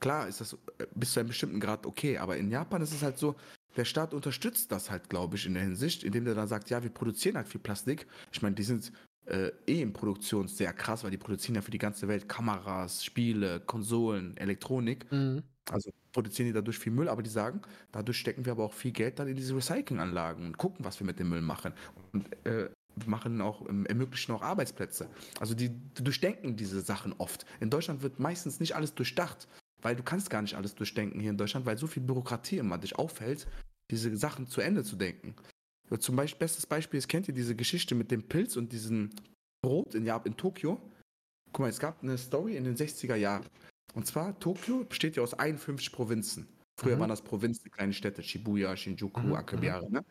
[0.00, 3.02] Klar ist das äh, bis zu einem bestimmten Grad okay, aber in Japan ist es
[3.02, 3.36] halt so,
[3.76, 6.82] der Staat unterstützt das halt, glaube ich, in der Hinsicht, indem der dann sagt, ja,
[6.82, 8.06] wir produzieren halt viel Plastik.
[8.32, 8.92] Ich meine, die sind
[9.26, 13.04] äh, eh in Produktion sehr krass, weil die produzieren ja für die ganze Welt Kameras,
[13.04, 15.10] Spiele, Konsolen, Elektronik.
[15.12, 15.42] Mhm.
[15.70, 18.90] Also produzieren die dadurch viel Müll, aber die sagen, dadurch stecken wir aber auch viel
[18.90, 21.72] Geld dann in diese Recyclinganlagen und gucken, was wir mit dem Müll machen.
[22.12, 22.70] Und äh,
[23.06, 25.08] machen auch, ähm, ermöglichen auch Arbeitsplätze.
[25.38, 27.46] Also die, durchdenken diese Sachen oft.
[27.60, 29.48] In Deutschland wird meistens nicht alles durchdacht,
[29.82, 32.78] weil du kannst gar nicht alles durchdenken hier in Deutschland, weil so viel Bürokratie immer
[32.78, 33.46] dich aufhält,
[33.90, 35.34] diese Sachen zu Ende zu denken.
[35.98, 39.10] Zum Beispiel, bestes Beispiel ist, kennt ihr diese Geschichte mit dem Pilz und diesem
[39.62, 40.80] Brot in, in Tokio?
[41.52, 43.44] Guck mal, es gab eine Story in den 60er Jahren.
[43.94, 46.46] Und zwar, Tokio besteht ja aus 51 Provinzen.
[46.80, 47.00] Früher Mhm.
[47.00, 50.04] waren das Provinzen, kleine Städte, Shibuya, Shinjuku, Mhm, Akihabara, ne?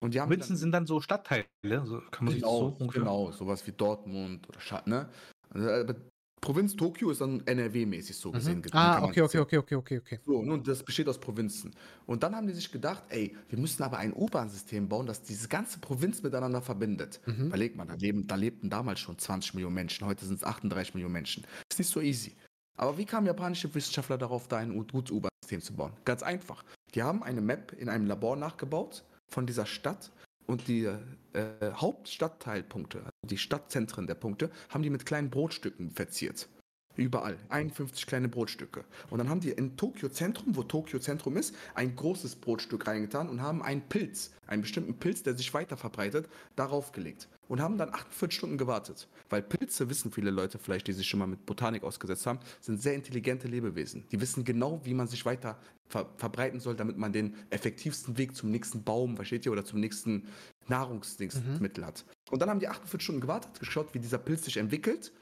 [0.00, 3.02] Und die haben Provinzen sind dann so Stadtteile, so kann man sich genau, so ungefähr.
[3.02, 5.08] genau, sowas wie Dortmund oder Stadt, ne?
[5.50, 5.94] Also, aber
[6.40, 8.58] Provinz Tokio ist dann NRW-mäßig so gesehen.
[8.58, 8.64] Mhm.
[8.72, 10.20] Ah, okay, okay, okay, okay, okay, okay.
[10.24, 11.74] So, nun, das besteht aus Provinzen.
[12.04, 15.48] Und dann haben die sich gedacht, ey, wir müssen aber ein U-Bahn-System bauen, das diese
[15.48, 17.20] ganze Provinz miteinander verbindet.
[17.26, 17.46] Mhm.
[17.46, 20.94] Überleg mal, da, leben, da lebten damals schon 20 Millionen Menschen, heute sind es 38
[20.94, 21.44] Millionen Menschen.
[21.68, 22.36] Ist nicht so easy.
[22.76, 25.94] Aber wie kamen japanische Wissenschaftler darauf, da ein gutes U-Bahn-System zu bauen?
[26.04, 26.62] Ganz einfach.
[26.94, 30.10] Die haben eine Map in einem Labor nachgebaut von dieser Stadt
[30.46, 36.48] und die äh, Hauptstadtteilpunkte, also die Stadtzentren der Punkte, haben die mit kleinen Brotstücken verziert.
[36.96, 37.36] Überall.
[37.50, 38.84] 51 kleine Brotstücke.
[39.10, 43.28] Und dann haben die in Tokio Zentrum, wo Tokio Zentrum ist, ein großes Brotstück reingetan
[43.28, 47.28] und haben einen Pilz, einen bestimmten Pilz, der sich weiter verbreitet, darauf gelegt.
[47.48, 49.08] Und haben dann 48 Stunden gewartet.
[49.28, 52.82] Weil Pilze, wissen viele Leute vielleicht, die sich schon mal mit Botanik ausgesetzt haben, sind
[52.82, 54.04] sehr intelligente Lebewesen.
[54.10, 58.34] Die wissen genau, wie man sich weiter ver verbreiten soll, damit man den effektivsten Weg
[58.34, 60.26] zum nächsten Baum, versteht ihr, oder zum nächsten
[60.66, 62.04] Nahrungsmittel hat.
[62.30, 65.12] Und dann haben die 48 Stunden gewartet, geschaut, wie dieser Pilz sich entwickelt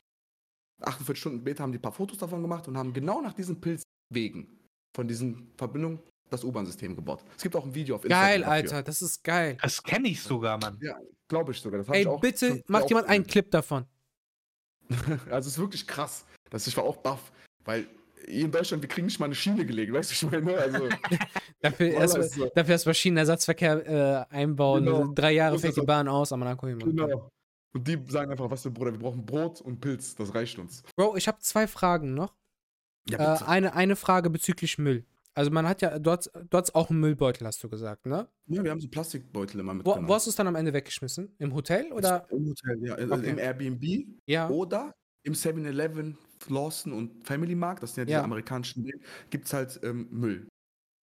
[0.83, 3.61] 48 Stunden später haben die ein paar Fotos davon gemacht und haben genau nach diesen
[3.61, 4.47] Pilzwegen
[4.95, 6.01] von diesen Verbindungen
[6.31, 7.23] das U-Bahn-System gebaut.
[7.37, 8.53] Es gibt auch ein Video auf Geil, dafür.
[8.53, 9.57] Alter, das ist geil.
[9.61, 10.79] Das kenne ich sogar, Mann.
[10.81, 10.97] Ja,
[11.29, 11.79] glaube ich sogar.
[11.79, 13.27] Das Ey, ich auch bitte macht jemand einen.
[13.27, 13.87] Clip davon.
[15.31, 16.27] Also es ist wirklich krass.
[16.51, 17.33] Das, ich war auch baff,
[17.65, 17.87] weil
[18.27, 20.89] hier in Deutschland, wir kriegen nicht mal eine Schiene gelegt, weißt du, ich meine, also
[21.61, 22.51] Dafür Wallah, erstmal ist so.
[22.55, 24.85] dafür erstmal Schienenersatzverkehr äh, einbauen.
[24.85, 25.13] Genau.
[25.15, 26.85] Drei Jahre fällt die Bahn aus, aber dann guck ich mal.
[26.85, 27.29] genau.
[27.75, 30.83] Und die sagen einfach, was für Bruder, wir brauchen Brot und Pilz, das reicht uns.
[30.97, 32.35] Bro, ich habe zwei Fragen noch.
[33.09, 35.05] Ja, Äh, eine, eine Frage bezüglich Müll.
[35.35, 38.29] Also man hat ja, dort, dort auch einen Müllbeutel, hast du gesagt, ne?
[38.47, 40.09] ja, wir haben so Plastikbeutel immer Wo, mitgenommen.
[40.09, 41.35] wo hast du es dann am Ende weggeschmissen?
[41.39, 42.29] Im Hotel oder?
[42.31, 43.31] Im Hotel, ja, also Okay.
[43.31, 43.85] im Airbnb
[44.27, 44.51] Ja.
[44.51, 44.93] oder
[45.25, 46.19] im 7-Eleven,
[46.49, 48.25] Lawson und Family Markt, das sind ja diese Ja.
[48.25, 50.49] amerikanischen Läden, gibt es halt ähm, Müll.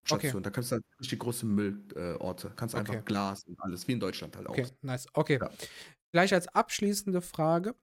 [0.08, 0.32] Okay.
[0.42, 2.48] Da kannst du halt richtig große Müllorte.
[2.48, 2.80] Äh, kannst Okay.
[2.80, 4.54] einfach Glas und alles, wie in Deutschland halt auch.
[4.54, 5.06] Okay, nice.
[5.14, 5.38] Okay.
[5.40, 5.50] Ja.
[6.12, 7.74] Gleich als abschließende Frage.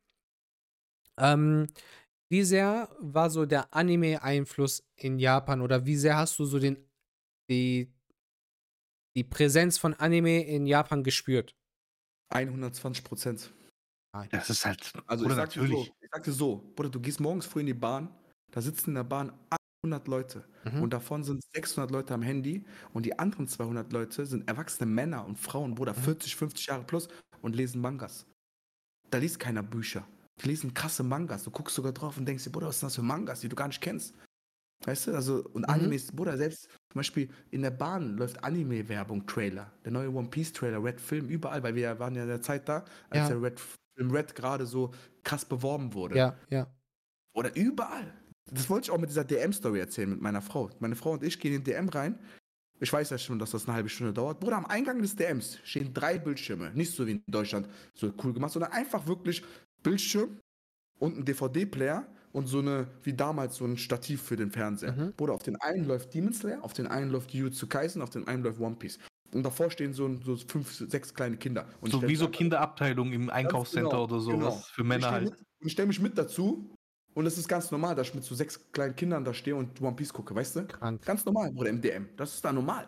[1.18, 1.68] Ähm,
[2.30, 6.78] wie sehr war so der Anime-Einfluss in Japan oder wie sehr hast du so den,
[7.50, 7.94] die,
[9.16, 11.56] die Präsenz von Anime in Japan gespürt?
[12.34, 13.54] 120 Prozent.
[14.32, 14.94] Das ist halt.
[15.06, 17.60] Also Bruder, ich sag, dir so, ich sag dir so, Bruder, du gehst morgens früh
[17.62, 18.10] in die Bahn,
[18.52, 19.32] da sitzen in der Bahn
[19.84, 20.82] 800 Leute Mhm.
[20.82, 25.26] und davon sind 600 Leute am Handy und die anderen 200 Leute sind erwachsene Männer
[25.26, 26.02] und Frauen, Bruder, Mhm.
[26.02, 27.08] 40, 50 Jahre plus
[27.42, 28.26] und lesen Mangas.
[29.12, 30.08] Da liest keiner Bücher.
[30.42, 31.44] Die lesen krasse Mangas.
[31.44, 33.56] Du guckst sogar drauf und denkst dir, Bruder, was sind das für Mangas, die du
[33.56, 34.14] gar nicht kennst?
[34.86, 35.70] Weißt du, also, und Mhm.
[35.74, 39.72] Animes, Bruder, selbst zum Beispiel in der Bahn läuft Anime-Werbung, Trailer.
[39.84, 42.86] Der neue One Piece-Trailer, Red Film, überall, weil wir waren ja in der Zeit da,
[43.10, 43.30] als Ja.
[43.30, 46.16] der Red Film Red gerade so krass beworben wurde.
[46.18, 46.68] Ja, ja.
[47.34, 48.14] Oder überall.
[48.52, 50.70] Das wollte ich auch mit dieser DM-Story erzählen mit meiner Frau.
[50.80, 52.20] Meine Frau und ich gehen in den DM rein.
[52.80, 54.40] Ich weiß ja schon, dass das eine halbe Stunde dauert.
[54.40, 56.72] Bruder, am Eingang des DMs stehen drei Bildschirme.
[56.76, 59.44] Nicht so wie in Deutschland so cool gemacht, sondern einfach wirklich
[59.84, 60.40] Bildschirm
[61.00, 64.94] und ein DVD-Player und so eine, wie damals, so ein Stativ für den Fernseher.
[64.94, 65.14] Mhm.
[65.14, 68.28] Bruder, auf den einen läuft Demon Slayer, auf den einen läuft Jujutsu Kaisen, auf den
[68.28, 69.00] einen läuft One Piece.
[69.34, 71.68] Und davor stehen so, so fünf, sechs kleine Kinder.
[71.82, 74.38] Und So wie so Kinderabteilung im Einkaufscenter genau, oder sowas.
[74.38, 74.52] genau.
[74.72, 75.24] Für Männer halt.
[75.26, 76.70] Mit, und ich stelle mich mit dazu
[77.14, 79.82] und es ist ganz normal, dass ich mit so sechs kleinen Kindern da stehe und
[79.82, 80.68] One Piece gucke, weißt du?
[80.68, 81.04] Krank.
[81.06, 82.08] Ganz normal, Bruder, im DM.
[82.16, 82.88] Das ist da normal.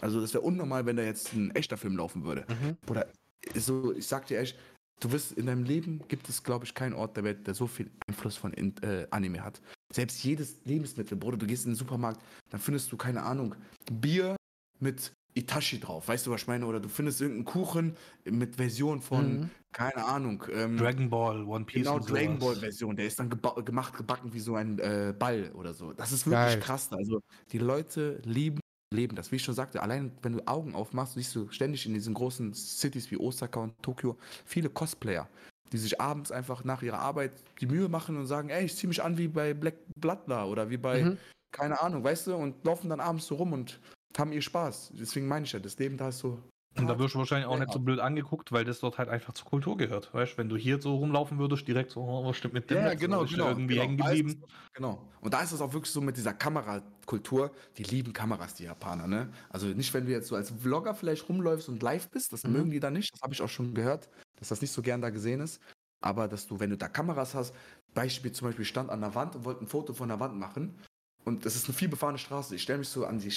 [0.00, 2.46] Also das wäre unnormal, wenn da jetzt ein echter Film laufen würde.
[2.48, 2.76] Mhm.
[2.86, 3.06] Bruder,
[3.54, 4.58] so, ich sag dir echt,
[5.00, 7.66] du wirst in deinem Leben gibt es, glaube ich, keinen Ort der Welt, der so
[7.66, 9.60] viel Einfluss von äh, Anime hat.
[9.92, 12.20] Selbst jedes Lebensmittel, Bruder, du gehst in den Supermarkt,
[12.50, 13.54] dann findest du, keine Ahnung,
[13.92, 14.36] Bier
[14.80, 16.64] mit Itachi drauf, weißt du, was ich meine?
[16.64, 19.50] Oder du findest irgendeinen Kuchen mit Version von, Mhm.
[19.72, 21.82] keine Ahnung, ähm, Dragon Ball, One Piece.
[21.82, 22.38] Genau, Dragon.
[22.38, 22.94] Ball Version.
[22.94, 25.92] Der ist dann geba gemacht, gebacken wie so ein äh, Ball oder so.
[25.92, 26.60] Das ist wirklich Geil.
[26.60, 26.92] krass.
[26.92, 27.20] Also
[27.50, 28.60] die Leute lieben,
[28.92, 29.32] leben das.
[29.32, 32.54] Wie ich schon sagte, allein wenn du Augen aufmachst, siehst du ständig in diesen großen
[32.54, 35.28] Cities wie Osaka und Tokio viele Cosplayer,
[35.72, 38.86] die sich abends einfach nach ihrer Arbeit die Mühe machen und sagen, ey, ich zieh
[38.86, 41.18] mich an wie bei Black Bloodler oder wie bei, Mhm.
[41.52, 43.80] keine Ahnung, weißt du, und laufen dann abends so rum und
[44.16, 44.92] haben ihr Spaß.
[44.94, 46.38] Deswegen meine ich ja, das Leben da ist so.
[46.76, 47.60] Und da wirst du wahrscheinlich auch Ja.
[47.60, 50.12] nicht so blöd angeguckt, weil das dort halt einfach zur Kultur gehört.
[50.12, 52.78] Weißt du, wenn du hier so rumlaufen würdest, direkt so, oh, was stimmt mit dem
[52.78, 52.98] Ja, nicht?
[53.00, 53.48] genau, genau.
[53.48, 53.82] irgendwie genau.
[53.82, 54.42] hängen geblieben.
[54.74, 55.08] Genau.
[55.20, 59.06] Und da ist es auch wirklich so mit dieser Kamerakultur, die lieben Kameras, die Japaner,
[59.06, 59.32] ne?
[59.50, 62.52] Also nicht, wenn du jetzt so als Vlogger vielleicht rumläufst und live bist, das Mhm.
[62.52, 65.00] mögen die da nicht, das habe ich auch schon gehört, dass das nicht so gern
[65.00, 65.60] da gesehen ist.
[66.00, 67.54] Aber dass du, wenn du da Kameras hast,
[67.94, 70.36] Beispiel zum Beispiel, ich stand an der Wand und wollte ein Foto von der Wand
[70.36, 70.80] machen
[71.24, 72.54] und das ist eine vielbefahrene Straße.
[72.56, 73.32] Ich stelle mich so an die,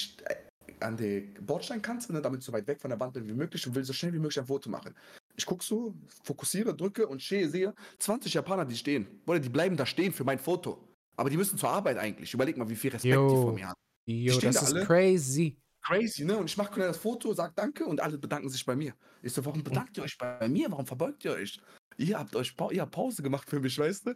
[0.79, 3.75] an die Bordsteinkante, ne, damit so weit weg von der Wand bin wie möglich und
[3.75, 4.93] will so schnell wie möglich ein Foto machen.
[5.35, 9.07] Ich gucke so, fokussiere, drücke und stehe, sehe 20 Japaner, die stehen.
[9.25, 10.83] Oder die bleiben da stehen für mein Foto.
[11.15, 12.33] Aber die müssen zur Arbeit eigentlich.
[12.33, 13.29] Überleg mal, wie viel Respekt Yo.
[13.29, 13.79] die vor mir haben.
[14.05, 14.85] Jo, stehen das da ist alle.
[14.85, 15.57] crazy.
[15.81, 16.37] Crazy, ne?
[16.37, 18.93] Und ich mache das Foto, sag Danke und alle bedanken sich bei mir.
[19.21, 20.69] Ich so, warum bedankt ihr euch bei mir?
[20.71, 21.59] Warum verbeugt ihr euch?
[21.97, 24.15] Ihr habt euch ihr habt Pause gemacht für mich, weißt du?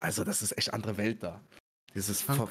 [0.00, 1.40] Also, das ist echt andere Welt da.
[1.94, 2.22] Dieses.
[2.22, 2.50] Vor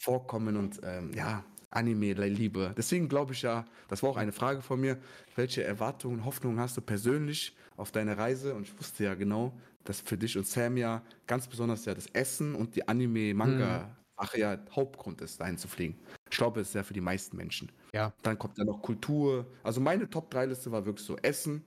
[0.00, 2.74] Vorkommen und ähm, ja, Anime-Liebe.
[2.76, 4.98] Deswegen glaube ich ja, das war auch eine Frage von mir,
[5.36, 8.54] welche Erwartungen, Hoffnungen hast du persönlich auf deine Reise?
[8.54, 9.52] Und ich wusste ja genau,
[9.84, 14.58] dass für dich und Sam ja ganz besonders ja das Essen und die Anime-Manga-Sache ja
[14.72, 15.98] Hauptgrund ist, dahin zu fliegen.
[16.30, 17.70] Ich glaube, es ist ja für die meisten Menschen.
[17.94, 18.12] Ja.
[18.22, 19.46] Dann kommt ja noch Kultur.
[19.62, 21.64] Also meine Top-3-Liste war wirklich so Essen,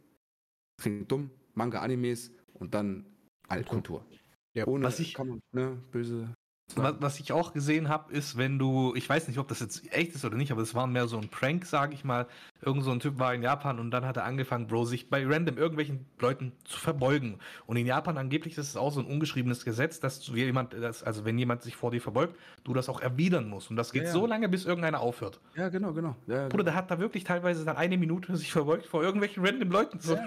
[0.82, 3.06] klingt dumm, Manga, Animes und dann
[3.50, 4.06] halt Kultur.
[4.54, 4.68] Ja.
[4.68, 6.34] Ohne, Was ich- kann man, ne, böse.
[6.76, 10.16] Was, ich auch gesehen habe, ist, wenn du, ich weiß nicht, ob das jetzt echt
[10.16, 12.28] ist oder nicht, aber es war mehr so ein Prank, sage ich mal.
[12.62, 15.26] Irgend so ein Typ war in Japan und dann hat er angefangen, Bro, sich bei
[15.26, 17.40] random irgendwelchen Leuten zu verbeugen.
[17.66, 21.04] Und in Japan angeblich ist es auch so ein ungeschriebenes Gesetz, dass du jemand, dass,
[21.04, 23.70] also wenn jemand sich vor dir verbeugt, du das auch erwidern musst.
[23.70, 24.14] Und das geht Ja, ja.
[24.14, 25.40] so lange, bis irgendeiner aufhört.
[25.56, 26.16] Ja, genau, genau.
[26.28, 29.72] Ja, Bruder, der hat da wirklich teilweise dann eine Minute sich verbeugt vor irgendwelchen random
[29.72, 30.00] Leuten.
[30.00, 30.16] So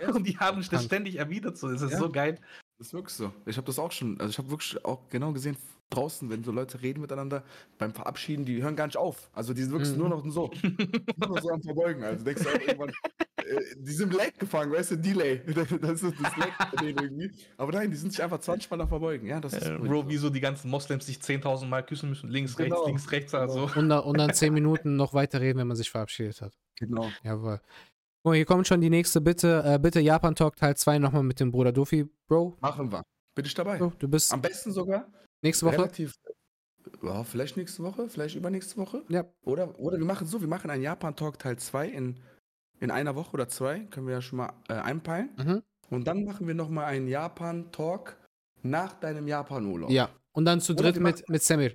[0.00, 0.08] Ja.
[0.12, 1.56] Und die haben das ständig erwidert.
[1.56, 2.38] So, es ist so geil.
[2.82, 3.32] Das ist wirklich so.
[3.46, 5.56] Ich habe das auch schon, also ich habe wirklich auch genau gesehen,
[5.90, 7.44] draußen, wenn so Leute reden miteinander,
[7.78, 9.30] beim Verabschieden, die hören gar nicht auf.
[9.32, 9.98] Also die sind wirklich Mhm.
[9.98, 10.50] nur noch so.
[11.16, 12.02] nur noch so am Verbeugen.
[12.02, 12.88] Also denkst du auch irgendwann,
[13.36, 15.42] äh, die sind im Lag gefangen, weißt du, Delay.
[15.80, 17.30] Das ist das Lag bei denen irgendwie.
[17.56, 19.28] Aber nein, die sind sich einfach 20 Mal am Verbeugen.
[19.28, 19.78] Ja, das ist Äh.
[19.78, 22.30] Bro, wie so die ganzen Moslems sich 10.000 Mal küssen müssen.
[22.30, 22.74] Links, Genau.
[22.84, 23.34] rechts, links, rechts.
[23.34, 23.70] Also.
[23.76, 26.52] Und, dann- und dann zehn Minuten noch weiterreden, wenn man sich verabschiedet hat.
[26.80, 27.08] Genau.
[27.22, 27.60] Jawohl.
[28.24, 29.62] Mal, hier kommt schon die nächste Bitte.
[29.66, 32.08] Äh, bitte Japan Talk Teil 2 nochmal mit dem Bruder Duffy.
[32.28, 33.02] Bro, Machen wir.
[33.34, 33.78] Bin ich dabei.
[33.78, 35.10] so, du bist Am besten sogar
[35.42, 35.78] nächste Woche.
[35.78, 36.14] relativ.
[37.02, 39.02] Ja, vielleicht nächste Woche, vielleicht übernächste Woche.
[39.08, 39.24] Ja.
[39.44, 42.20] Oder, oder wir machen so, wir machen einen Japan-Talk Teil 2 in,
[42.78, 43.80] in einer Woche oder zwei.
[43.90, 45.30] Können wir ja schon mal äh, einpeilen.
[45.36, 45.62] Mhm.
[45.90, 48.16] Und dann machen wir nochmal einen Japan-Talk
[48.62, 49.90] nach deinem Japan-Urlaub.
[49.90, 50.10] Ja.
[50.32, 51.74] Und dann zu dritt mit, mit Samir.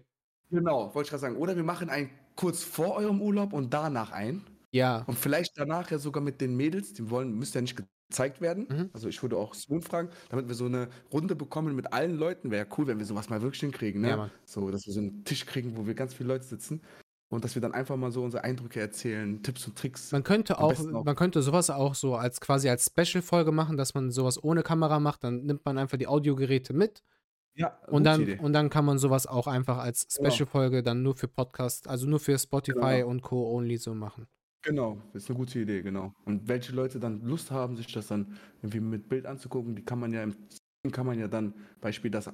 [0.49, 1.35] Genau, wollte ich gerade sagen.
[1.35, 4.45] Oder wir machen einen kurz vor eurem Urlaub und danach einen.
[4.77, 5.03] Ja.
[5.07, 7.75] Und vielleicht danach ja sogar mit den Mädels, die wollen, müsste ja nicht
[8.09, 8.67] gezeigt werden.
[8.69, 8.89] Mhm.
[8.93, 12.51] Also ich würde auch Spoon fragen, damit wir so eine Runde bekommen mit allen Leuten.
[12.51, 14.09] Wäre ja cool, wenn wir sowas mal wirklich hinkriegen, ne?
[14.09, 14.29] Ja.
[14.45, 16.81] So, dass wir so einen Tisch kriegen, wo wir ganz viele Leute sitzen
[17.29, 20.11] und dass wir dann einfach mal so unsere Eindrücke erzählen, Tipps und Tricks.
[20.13, 23.93] Man könnte auch, auch- man könnte sowas auch so als quasi als Special-Folge machen, dass
[23.93, 27.03] man sowas ohne Kamera macht, dann nimmt man einfach die Audiogeräte mit
[27.55, 28.39] ja, und dann, Idee.
[28.39, 30.29] und dann kann man sowas auch einfach als Genau.
[30.29, 33.07] Special-Folge dann nur für Podcast, also nur für Spotify Genau.
[33.09, 33.51] und Co.
[33.51, 34.27] only so machen.
[34.63, 36.13] Genau, das ist eine gute Idee, genau.
[36.25, 39.99] Und welche Leute dann Lust haben, sich das dann irgendwie mit Bild anzugucken, die kann
[39.99, 42.29] man ja im Stream kann man ja dann Beispiel das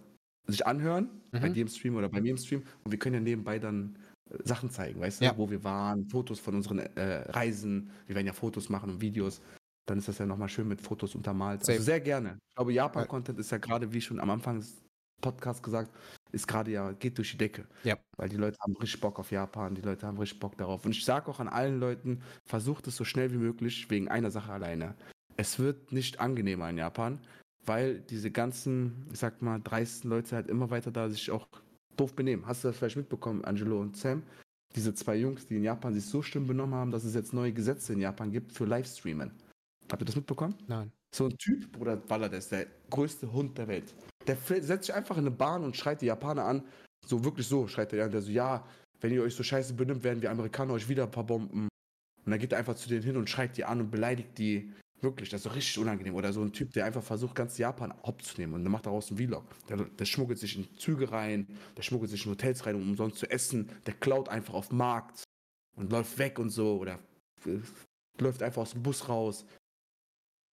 [0.48, 1.54] sich anhören, bei Mhm.
[1.54, 2.64] dir im Stream oder bei mir im Stream.
[2.84, 3.98] Und wir können ja nebenbei dann
[4.30, 5.38] äh, Sachen zeigen, weißt du, Ja.
[5.38, 7.90] wo wir waren, Fotos von unseren äh, Reisen.
[8.08, 9.42] Wir werden ja Fotos machen und Videos.
[9.86, 11.62] Dann ist das ja nochmal schön mit Fotos untermalt.
[11.62, 11.74] Safe.
[11.74, 12.38] Also sehr gerne.
[12.50, 14.82] Ich glaube, Japan-Content ist ja gerade, wie schon am Anfang des
[15.22, 15.92] Podcasts gesagt,
[16.34, 17.66] ist gerade ja, geht durch die Decke.
[17.84, 17.98] Ja.
[18.18, 20.86] Weil die Leute haben richtig Bock auf Japan, die Leute haben richtig Bock darauf.
[20.86, 24.32] Und ich sage auch an allen Leuten, versucht es so schnell wie möglich, wegen einer
[24.32, 24.96] Sache alleine.
[25.38, 27.20] Es wird nicht angenehmer in Japan,
[27.66, 31.48] weil diese ganzen, ich sag mal, dreisten Leute halt immer weiter da sich auch
[31.96, 32.46] doof benehmen.
[32.46, 34.24] Hast du das vielleicht mitbekommen, Angelo und Sam?
[34.76, 37.54] Diese zwei Jungs, die in Japan sich so schlimm benommen haben, dass es jetzt neue
[37.54, 39.32] Gesetze in Japan gibt für Livestreamen.
[39.92, 40.56] Habt ihr das mitbekommen?
[40.68, 40.92] Nein.
[41.14, 43.94] So ein Typ, Bruder Baller, der ist der größte Hund der Welt.
[44.28, 46.64] Der setzt sich einfach in eine Bahn und schreit die Japaner an.
[47.06, 48.12] So wirklich so schreit er an.
[48.12, 48.66] Der so, ja,
[49.02, 51.68] wenn ihr euch so scheiße benimmt, werden wir Amerikaner euch wieder ein paar Bomben.
[52.26, 54.72] Und dann geht er einfach zu denen hin und schreit die an und beleidigt die.
[55.02, 56.16] Wirklich, das ist doch richtig unangenehm.
[56.16, 59.18] Oder so ein Typ, der einfach versucht, ganz Japan hops und dann macht daraus einen
[59.18, 59.44] Vlog.
[59.68, 61.46] Der, der schmuggelt sich in Züge rein,
[61.76, 63.70] der schmuggelt sich in Hotels rein, um umsonst zu essen.
[63.86, 65.26] Der klaut einfach auf Markt
[65.76, 66.78] und läuft weg und so.
[66.78, 67.00] Oder
[67.46, 67.60] äh,
[68.22, 69.46] läuft einfach aus dem Bus raus.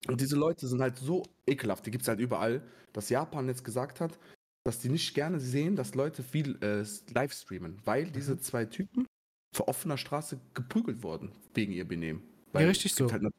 [0.07, 3.64] Und diese Leute sind halt so ekelhaft, die gibt es halt überall, dass Japan jetzt
[3.64, 4.18] gesagt hat,
[4.64, 9.07] dass die nicht gerne sehen, dass Leute viel äh, live streamen, weil diese zwei Typen
[9.55, 12.22] vor offener Straße geprügelt wurden wegen ihr Benehmen.
[12.53, 13.14] Weil richtig es gibt so.
[13.14, 13.32] Halt,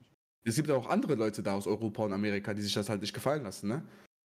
[0.44, 3.02] es gibt ja auch andere Leute da aus Europa und Amerika, die sich das halt
[3.02, 3.84] nicht gefallen lassen, ne?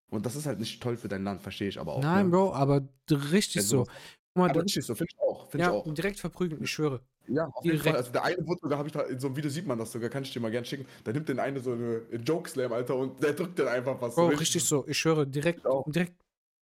[0.09, 2.03] Und das ist halt nicht toll für dein Land, verstehe ich aber auch.
[2.03, 2.31] Nein, ne?
[2.31, 3.85] Bro, aber richtig Also, so.
[3.85, 5.51] Guck mal, Aber richtig so, finde ich auch.
[5.51, 5.95] Find ja, ich auch.
[5.95, 7.01] direkt verprügeln, ich schwöre.
[7.29, 7.79] Ja, auf jeden.
[7.79, 7.97] Fall.
[7.97, 9.93] Also der eine wurde sogar, habe ich da, in so einem Video sieht man das
[9.93, 10.87] sogar, kann ich dir mal gerne schicken.
[11.05, 14.15] Da nimmt den eine so eine Joke-Slam, Alter, und der drückt den einfach was.
[14.15, 15.85] So richtig so, ich schwöre, direkt, auch.
[15.91, 16.15] direkt,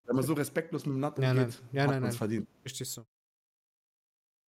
[0.07, 1.45] Wenn man so respektlos mit dem Natt Ja, nein.
[1.45, 2.19] umgeht, Ja, hat nein, man's nein.
[2.19, 2.49] verdient.
[2.65, 3.05] richtig so.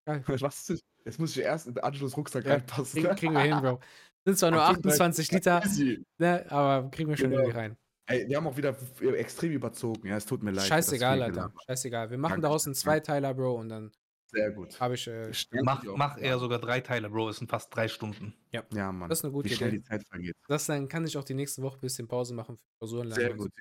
[0.41, 3.01] Was ist Jetzt muss ich erst in Anschluss Rucksack Ja, reinpassen.
[3.01, 3.81] Kriegen, kriegen wir hin, Bro.
[4.25, 5.63] Sind zwar nur 28 Liter,
[6.19, 7.43] ne, aber kriegen wir schon Genau.
[7.43, 7.77] irgendwie rein.
[8.09, 8.77] Ey, wir haben auch wieder
[9.17, 10.07] extrem überzogen.
[10.09, 10.65] Ja, es tut mir leid.
[10.67, 11.53] Scheißegal, Alter.
[11.67, 12.11] Scheißegal.
[12.11, 12.43] Wir machen Danke.
[12.43, 13.93] daraus einen Zweiteiler, Bro, und dann.
[14.29, 14.81] Sehr gut.
[14.81, 15.07] habe ich.
[15.07, 15.31] Äh,
[15.63, 17.31] Mach, mach eher sogar drei Teile, Bro.
[17.31, 18.35] Es sind fast drei Stunden.
[18.53, 19.09] Ja, Mann.
[19.09, 19.79] Das ist eine gute Wie schnell Idee.
[19.79, 20.37] die Zeit vergeht.
[20.49, 23.35] das dann kann ich auch die nächste Woche ein bisschen Pause machen für Klausuren Sehr
[23.35, 23.53] gut.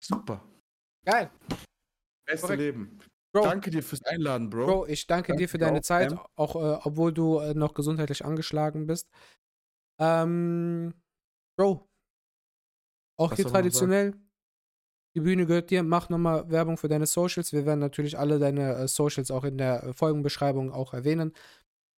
[0.00, 0.44] Super.
[1.04, 1.30] Geil.
[2.26, 2.60] Beste Korrekt.
[2.60, 2.98] Leben.
[3.32, 4.66] Bro, Danke dir fürs Einladen, Bro.
[4.66, 7.74] Bro, ich danke Danke dir für deine auch, Zeit, auch äh, obwohl du äh, noch
[7.74, 9.08] gesundheitlich angeschlagen bist.
[10.00, 10.94] Ähm,
[11.56, 11.88] Bro,
[13.18, 14.14] auch Was hier traditionell,
[15.18, 15.82] die Bühne gehört dir.
[15.82, 17.52] Mach nochmal Werbung für deine Socials.
[17.52, 21.32] Wir werden natürlich alle deine äh, Socials auch in der äh, Folgenbeschreibung auch erwähnen.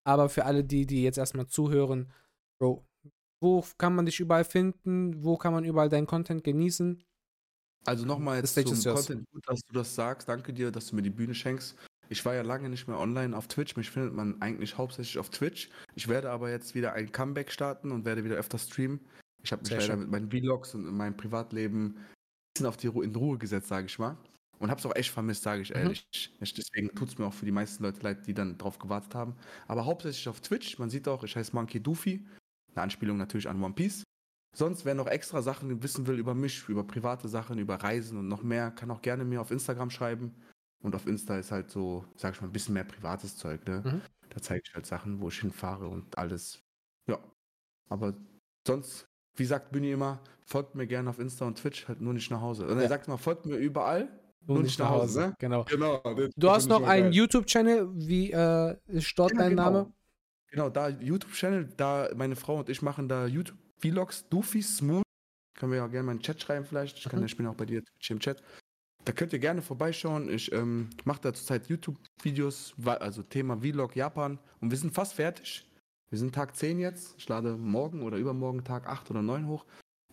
[0.04, 2.10] Aber für alle die, die jetzt erstmal zuhören,
[2.58, 2.82] Bro,
[3.42, 5.22] wo kann man dich überall finden?
[5.22, 7.04] Wo kann man überall deinen Content genießen?
[7.84, 8.94] Also nochmal jetzt zum.
[8.94, 10.28] Content, gut, dass du das sagst.
[10.28, 11.76] Danke dir, dass du mir die Bühne schenkst.
[12.08, 13.76] Ich war ja lange nicht mehr online auf Twitch.
[13.76, 15.70] Mich findet man eigentlich hauptsächlich auf Twitch.
[15.94, 19.00] Ich werde aber jetzt wieder ein Comeback starten und werde wieder öfter streamen.
[19.42, 21.96] Ich habe mich leider mit meinen Vlogs und in meinem Privatleben
[22.54, 24.16] bisschen auf die Ru in Ruhe gesetzt, sage ich mal.
[24.58, 25.76] Und habe es auch echt vermisst, sage ich Mhm.
[25.76, 26.06] ehrlich.
[26.12, 29.14] Ich- Deswegen tut es mir auch für die meisten Leute leid, die dann drauf gewartet
[29.14, 29.34] haben.
[29.66, 30.78] Aber hauptsächlich auf Twitch.
[30.78, 32.26] Man sieht auch, ich heiße Monkey Doofy.
[32.74, 34.02] Eine Anspielung natürlich an One Piece.
[34.54, 38.28] Sonst, wer noch extra Sachen wissen will über mich, über private Sachen, über Reisen und
[38.28, 40.34] noch mehr, kann auch gerne mir auf Instagram schreiben.
[40.82, 43.82] Und auf Insta ist halt so, sag ich mal, ein bisschen mehr privates Zeug, ne?
[43.84, 44.00] Mhm.
[44.30, 46.60] Da zeige ich halt Sachen, wo ich hinfahre und alles.
[47.08, 47.18] Ja.
[47.88, 48.14] Aber
[48.66, 49.06] sonst,
[49.40, 52.40] wie sagt Bühni immer, folgt mir gerne auf Insta und Twitch, halt nur nicht nach
[52.40, 52.66] Hause.
[52.66, 52.88] Und er Ja.
[52.88, 54.08] sagt immer, folgt mir überall,
[54.46, 55.20] Nur nicht nach Hause.
[55.20, 55.36] ne?
[55.38, 55.64] Genau.
[55.64, 56.02] Genau.
[56.36, 57.12] Du hast noch mal einen.
[57.12, 57.88] YouTube-Channel.
[57.94, 59.64] Wie äh, ist dort Ja, dein genau.
[59.64, 59.92] Name?
[60.50, 65.02] Genau, da YouTube-Channel, da meine Frau und ich machen da YouTube-Vlogs, Doofy Smooth.
[65.58, 66.98] Können wir ja gerne mal in den Chat schreiben vielleicht.
[66.98, 67.26] Ich, kann, Mhm.
[67.26, 68.42] ich bin auch bei dir Twitch im Chat.
[69.04, 70.28] Da könnt ihr gerne vorbeischauen.
[70.28, 74.38] Ich ähm, mache da zurzeit YouTube-Videos, also Thema Vlog Japan.
[74.60, 75.66] Und wir sind fast fertig.
[76.10, 77.14] Wir sind Tag 10 jetzt.
[77.18, 79.64] Ich lade morgen oder übermorgen Tag 8 oder 9 hoch.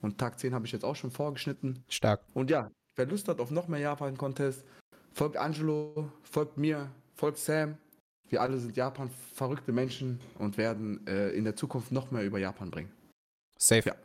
[0.01, 1.83] Und Tag 10 habe ich jetzt auch schon vorgeschnitten.
[1.89, 2.21] Stark.
[2.35, 4.63] Und ja, wer Lust hat auf noch mehr Japan-Contest,
[5.11, 7.77] folgt Angelo, folgt mir, folgt Sam.
[8.29, 12.69] Wir alle sind Japan-verrückte Menschen und werden äh, in der Zukunft noch mehr über Japan
[12.69, 12.91] bringen.
[13.57, 13.89] Safe.
[13.89, 13.95] Ja.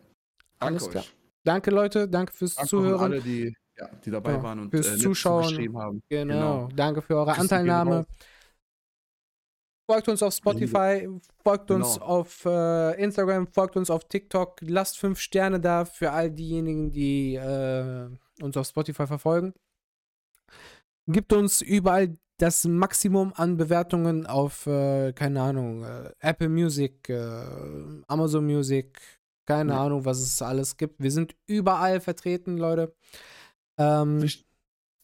[0.61, 1.05] Alles Danke klar.
[1.05, 1.15] euch.
[1.45, 2.09] Danke, Leute.
[2.09, 3.01] Danke fürs Danke Zuhören.
[3.01, 5.77] alle, die, ja, die dabei Ja, waren und fürs äh, Zuschauen.
[5.77, 6.03] haben.
[6.09, 6.33] Genau.
[6.33, 6.69] Genau.
[6.75, 8.07] Danke für eure gehen Anteilnahme.
[9.87, 11.09] Folgt uns auf Spotify,
[11.43, 12.07] folgt uns Genau.
[12.07, 14.59] auf äh, Instagram, folgt uns auf TikTok.
[14.63, 18.09] Lasst fünf Sterne da für all diejenigen, die äh,
[18.41, 19.53] uns auf Spotify verfolgen.
[21.09, 27.45] Gibt uns überall das Maximum an Bewertungen auf, äh, keine Ahnung, äh, Apple Music, äh,
[28.07, 29.01] Amazon Music,
[29.47, 29.85] keine Ja.
[29.85, 31.01] Ahnung, was es alles gibt.
[31.03, 32.95] Wir sind überall vertreten, Leute.
[33.79, 34.29] Ähm,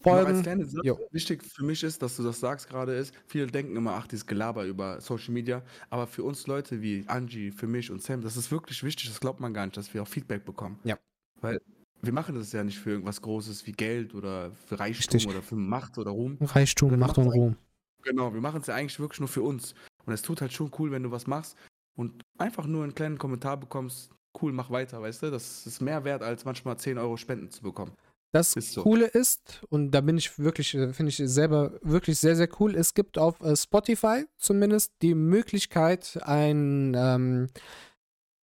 [0.03, 0.42] folgen.
[0.42, 4.07] Sache, wichtig für mich ist, dass du das sagst gerade ist, viele denken immer, ach,
[4.07, 8.20] dieses Gelaber über Social Media, aber für uns Leute wie Angie, für mich und Sam,
[8.20, 10.78] das ist wirklich wichtig, das glaubt man gar nicht, dass wir auch Feedback bekommen.
[10.84, 10.99] Ja.
[11.40, 11.61] Weil
[12.01, 15.28] wir machen das ja nicht für irgendwas Großes wie Geld oder für Reichtum Richtig.
[15.28, 16.38] oder für Macht oder Ruhm.
[16.40, 17.57] Reichtum, Macht und Ruhm.
[18.03, 19.74] Genau, wir machen es ja eigentlich wirklich nur für uns.
[20.07, 21.57] Und es tut halt schon cool, wenn du was machst
[21.96, 25.30] und einfach nur einen kleinen Kommentar bekommst, cool, mach weiter, weißt du?
[25.30, 27.92] Das ist mehr wert, als manchmal 10 Euro Spenden zu bekommen.
[28.33, 28.83] Das Ist so.
[28.83, 32.74] Coole ist, und da bin ich wirklich, äh, finde ich selber wirklich sehr, sehr cool,
[32.74, 37.49] es gibt auf äh, Spotify zumindest die Möglichkeit, ein, ähm,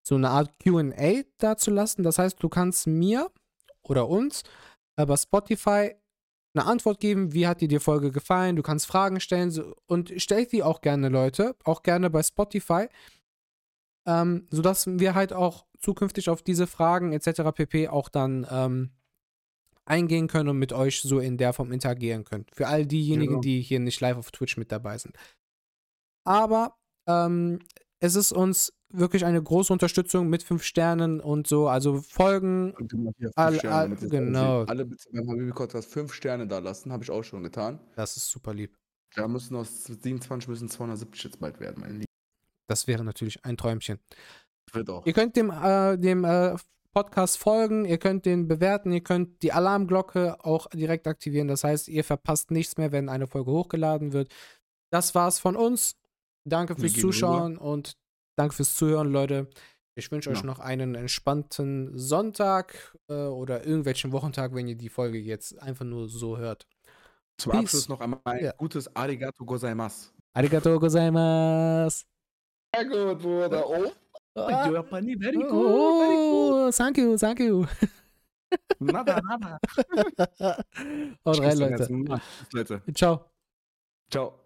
[0.07, 2.03] so eine Art QA dazulassen.
[2.03, 3.29] Das heißt, du kannst mir
[3.83, 4.43] oder uns
[4.99, 5.95] über Spotify
[6.55, 9.53] eine Antwort geben, wie hat dir die Folge gefallen, du kannst Fragen stellen
[9.87, 12.87] und stellt die auch gerne, Leute, auch gerne bei Spotify,
[14.07, 17.51] ähm, sodass wir halt auch zukünftig auf diese Fragen etc.
[17.53, 17.89] pp.
[17.89, 18.91] auch dann ähm,
[19.85, 22.45] eingehen können und mit euch so in der Form interagieren können.
[22.53, 23.41] Für all diejenigen, Genau.
[23.41, 25.15] die hier nicht live auf Twitch mit dabei sind.
[26.25, 26.75] Aber
[27.07, 27.59] ähm,
[27.99, 31.67] es ist uns wirklich eine große Unterstützung mit fünf Sternen und so.
[31.67, 32.73] Also folgen.
[33.35, 34.63] All- all- genau.
[34.63, 37.79] Alle bitte beim Habibi Podcast fünf Sterne da lassen, habe ich auch schon getan.
[37.95, 38.75] Das ist super lieb.
[39.15, 42.05] Da müssen aus 27 müssen 270 jetzt bald werden, mein Lieber.
[42.67, 43.99] Das wäre natürlich ein Träumchen.
[44.73, 45.05] Wird auch.
[45.05, 46.55] Ihr könnt dem, äh, dem äh,
[46.95, 51.49] Podcast folgen, ihr könnt den bewerten, ihr könnt die Alarmglocke auch direkt aktivieren.
[51.49, 54.33] Das heißt, ihr verpasst nichts mehr, wenn eine Folge hochgeladen wird.
[54.91, 55.97] Das war's von uns.
[56.47, 57.97] Danke fürs Zuschauen und
[58.37, 59.49] danke fürs Zuhören, Leute.
[59.97, 60.45] Ich wünsche euch Ja.
[60.45, 66.07] noch einen entspannten Sonntag äh, oder irgendwelchen Wochentag, wenn ihr die Folge jetzt einfach nur
[66.07, 66.65] so hört.
[67.37, 67.61] Zum Peace.
[67.61, 68.53] Abschluss noch einmal ein Ja.
[68.53, 70.11] gutes Arigato gozaimasu.
[70.33, 72.05] Arigato gozaimasu.
[72.73, 73.69] Sehr gut, Bruder.
[73.69, 73.91] Oh,
[74.35, 74.97] Ah, thank ah.
[74.99, 75.49] you, Very cool.
[75.53, 76.71] Oh, very cool.
[76.71, 77.67] Thank you, thank you.
[78.79, 79.59] Nada, nada.
[81.25, 81.89] All right, Leute.
[82.53, 82.81] Leute.
[82.93, 83.25] Ciao.
[84.09, 84.44] Ciao.